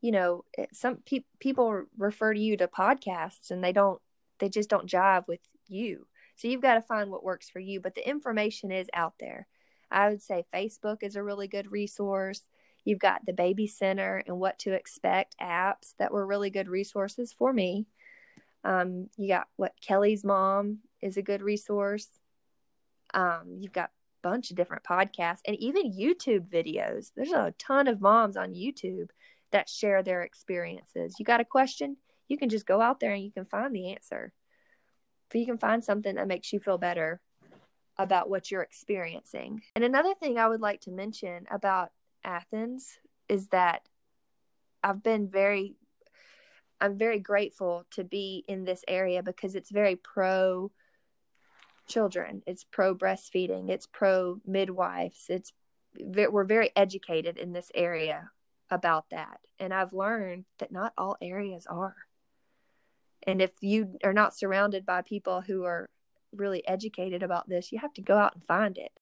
you 0.00 0.12
know, 0.12 0.44
eh, 0.56 0.66
some 0.72 0.98
pe- 1.04 1.24
people 1.40 1.84
refer 1.96 2.32
to 2.32 2.40
you 2.40 2.56
to 2.56 2.68
podcasts 2.68 3.50
and 3.50 3.62
they 3.62 3.72
don't 3.72 4.00
they 4.38 4.48
just 4.48 4.70
don't 4.70 4.88
jive 4.88 5.26
with 5.26 5.40
you. 5.66 6.06
So 6.36 6.46
you've 6.48 6.62
got 6.62 6.74
to 6.74 6.82
find 6.82 7.10
what 7.10 7.24
works 7.24 7.50
for 7.50 7.58
you, 7.58 7.80
but 7.80 7.94
the 7.96 8.08
information 8.08 8.70
is 8.70 8.88
out 8.94 9.14
there. 9.18 9.48
I 9.90 10.08
would 10.10 10.22
say 10.22 10.44
Facebook 10.54 10.98
is 11.02 11.16
a 11.16 11.22
really 11.22 11.48
good 11.48 11.72
resource. 11.72 12.42
You've 12.84 13.00
got 13.00 13.26
the 13.26 13.32
Baby 13.32 13.66
Center 13.66 14.22
and 14.26 14.38
What 14.38 14.58
to 14.60 14.72
Expect 14.72 15.34
apps 15.40 15.94
that 15.98 16.12
were 16.12 16.26
really 16.26 16.50
good 16.50 16.68
resources 16.68 17.32
for 17.32 17.52
me. 17.52 17.86
Um, 18.64 19.08
you 19.16 19.28
got 19.28 19.48
what 19.56 19.72
Kelly's 19.80 20.24
Mom 20.24 20.78
is 21.00 21.16
a 21.16 21.22
good 21.22 21.42
resource. 21.42 22.08
Um, 23.14 23.56
you've 23.60 23.72
got 23.72 23.90
a 23.90 24.28
bunch 24.28 24.50
of 24.50 24.56
different 24.56 24.84
podcasts 24.84 25.40
and 25.46 25.56
even 25.56 25.92
YouTube 25.92 26.48
videos. 26.48 27.12
There's 27.14 27.32
a 27.32 27.54
ton 27.58 27.88
of 27.88 28.00
moms 28.00 28.36
on 28.36 28.54
YouTube 28.54 29.10
that 29.52 29.68
share 29.68 30.02
their 30.02 30.22
experiences. 30.22 31.16
You 31.18 31.24
got 31.24 31.40
a 31.40 31.44
question? 31.44 31.96
You 32.28 32.36
can 32.36 32.48
just 32.48 32.66
go 32.66 32.80
out 32.80 33.00
there 33.00 33.12
and 33.12 33.24
you 33.24 33.32
can 33.32 33.46
find 33.46 33.74
the 33.74 33.92
answer. 33.92 34.32
You 35.32 35.46
can 35.46 35.58
find 35.58 35.82
something 35.84 36.16
that 36.16 36.28
makes 36.28 36.52
you 36.52 36.60
feel 36.60 36.78
better 36.78 37.20
about 37.96 38.30
what 38.30 38.50
you're 38.50 38.62
experiencing. 38.62 39.62
And 39.74 39.84
another 39.84 40.14
thing 40.14 40.38
I 40.38 40.48
would 40.48 40.60
like 40.60 40.80
to 40.82 40.90
mention 40.90 41.46
about 41.50 41.90
Athens 42.24 42.98
is 43.28 43.48
that 43.48 43.88
I've 44.82 45.02
been 45.02 45.28
very 45.28 45.76
I'm 46.80 46.96
very 46.96 47.18
grateful 47.18 47.86
to 47.92 48.04
be 48.04 48.44
in 48.46 48.64
this 48.64 48.84
area 48.86 49.22
because 49.22 49.54
it's 49.54 49.70
very 49.70 49.96
pro 49.96 50.70
children. 51.88 52.42
It's 52.46 52.64
pro 52.64 52.94
breastfeeding. 52.94 53.68
It's 53.68 53.86
pro 53.86 54.40
midwives. 54.46 55.26
It's 55.28 55.52
we're 55.98 56.44
very 56.44 56.70
educated 56.76 57.38
in 57.38 57.52
this 57.52 57.72
area 57.74 58.30
about 58.70 59.06
that. 59.10 59.40
And 59.58 59.72
I've 59.74 59.92
learned 59.92 60.44
that 60.58 60.70
not 60.70 60.92
all 60.96 61.16
areas 61.20 61.66
are. 61.66 61.96
And 63.26 63.42
if 63.42 63.50
you 63.60 63.98
are 64.04 64.12
not 64.12 64.36
surrounded 64.36 64.86
by 64.86 65.02
people 65.02 65.40
who 65.40 65.64
are 65.64 65.90
really 66.32 66.66
educated 66.68 67.22
about 67.22 67.48
this, 67.48 67.72
you 67.72 67.78
have 67.78 67.92
to 67.94 68.02
go 68.02 68.16
out 68.16 68.34
and 68.34 68.44
find 68.44 68.78
it. 68.78 68.92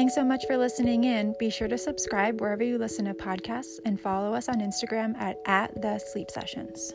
Thanks 0.00 0.14
so 0.14 0.24
much 0.24 0.46
for 0.46 0.56
listening 0.56 1.04
in. 1.04 1.34
Be 1.38 1.50
sure 1.50 1.68
to 1.68 1.76
subscribe 1.76 2.40
wherever 2.40 2.64
you 2.64 2.78
listen 2.78 3.04
to 3.04 3.12
podcasts 3.12 3.78
and 3.84 4.00
follow 4.00 4.32
us 4.32 4.48
on 4.48 4.60
Instagram 4.60 5.14
at, 5.18 5.36
at 5.44 5.82
the 5.82 5.98
sleep 5.98 6.30
sessions. 6.30 6.94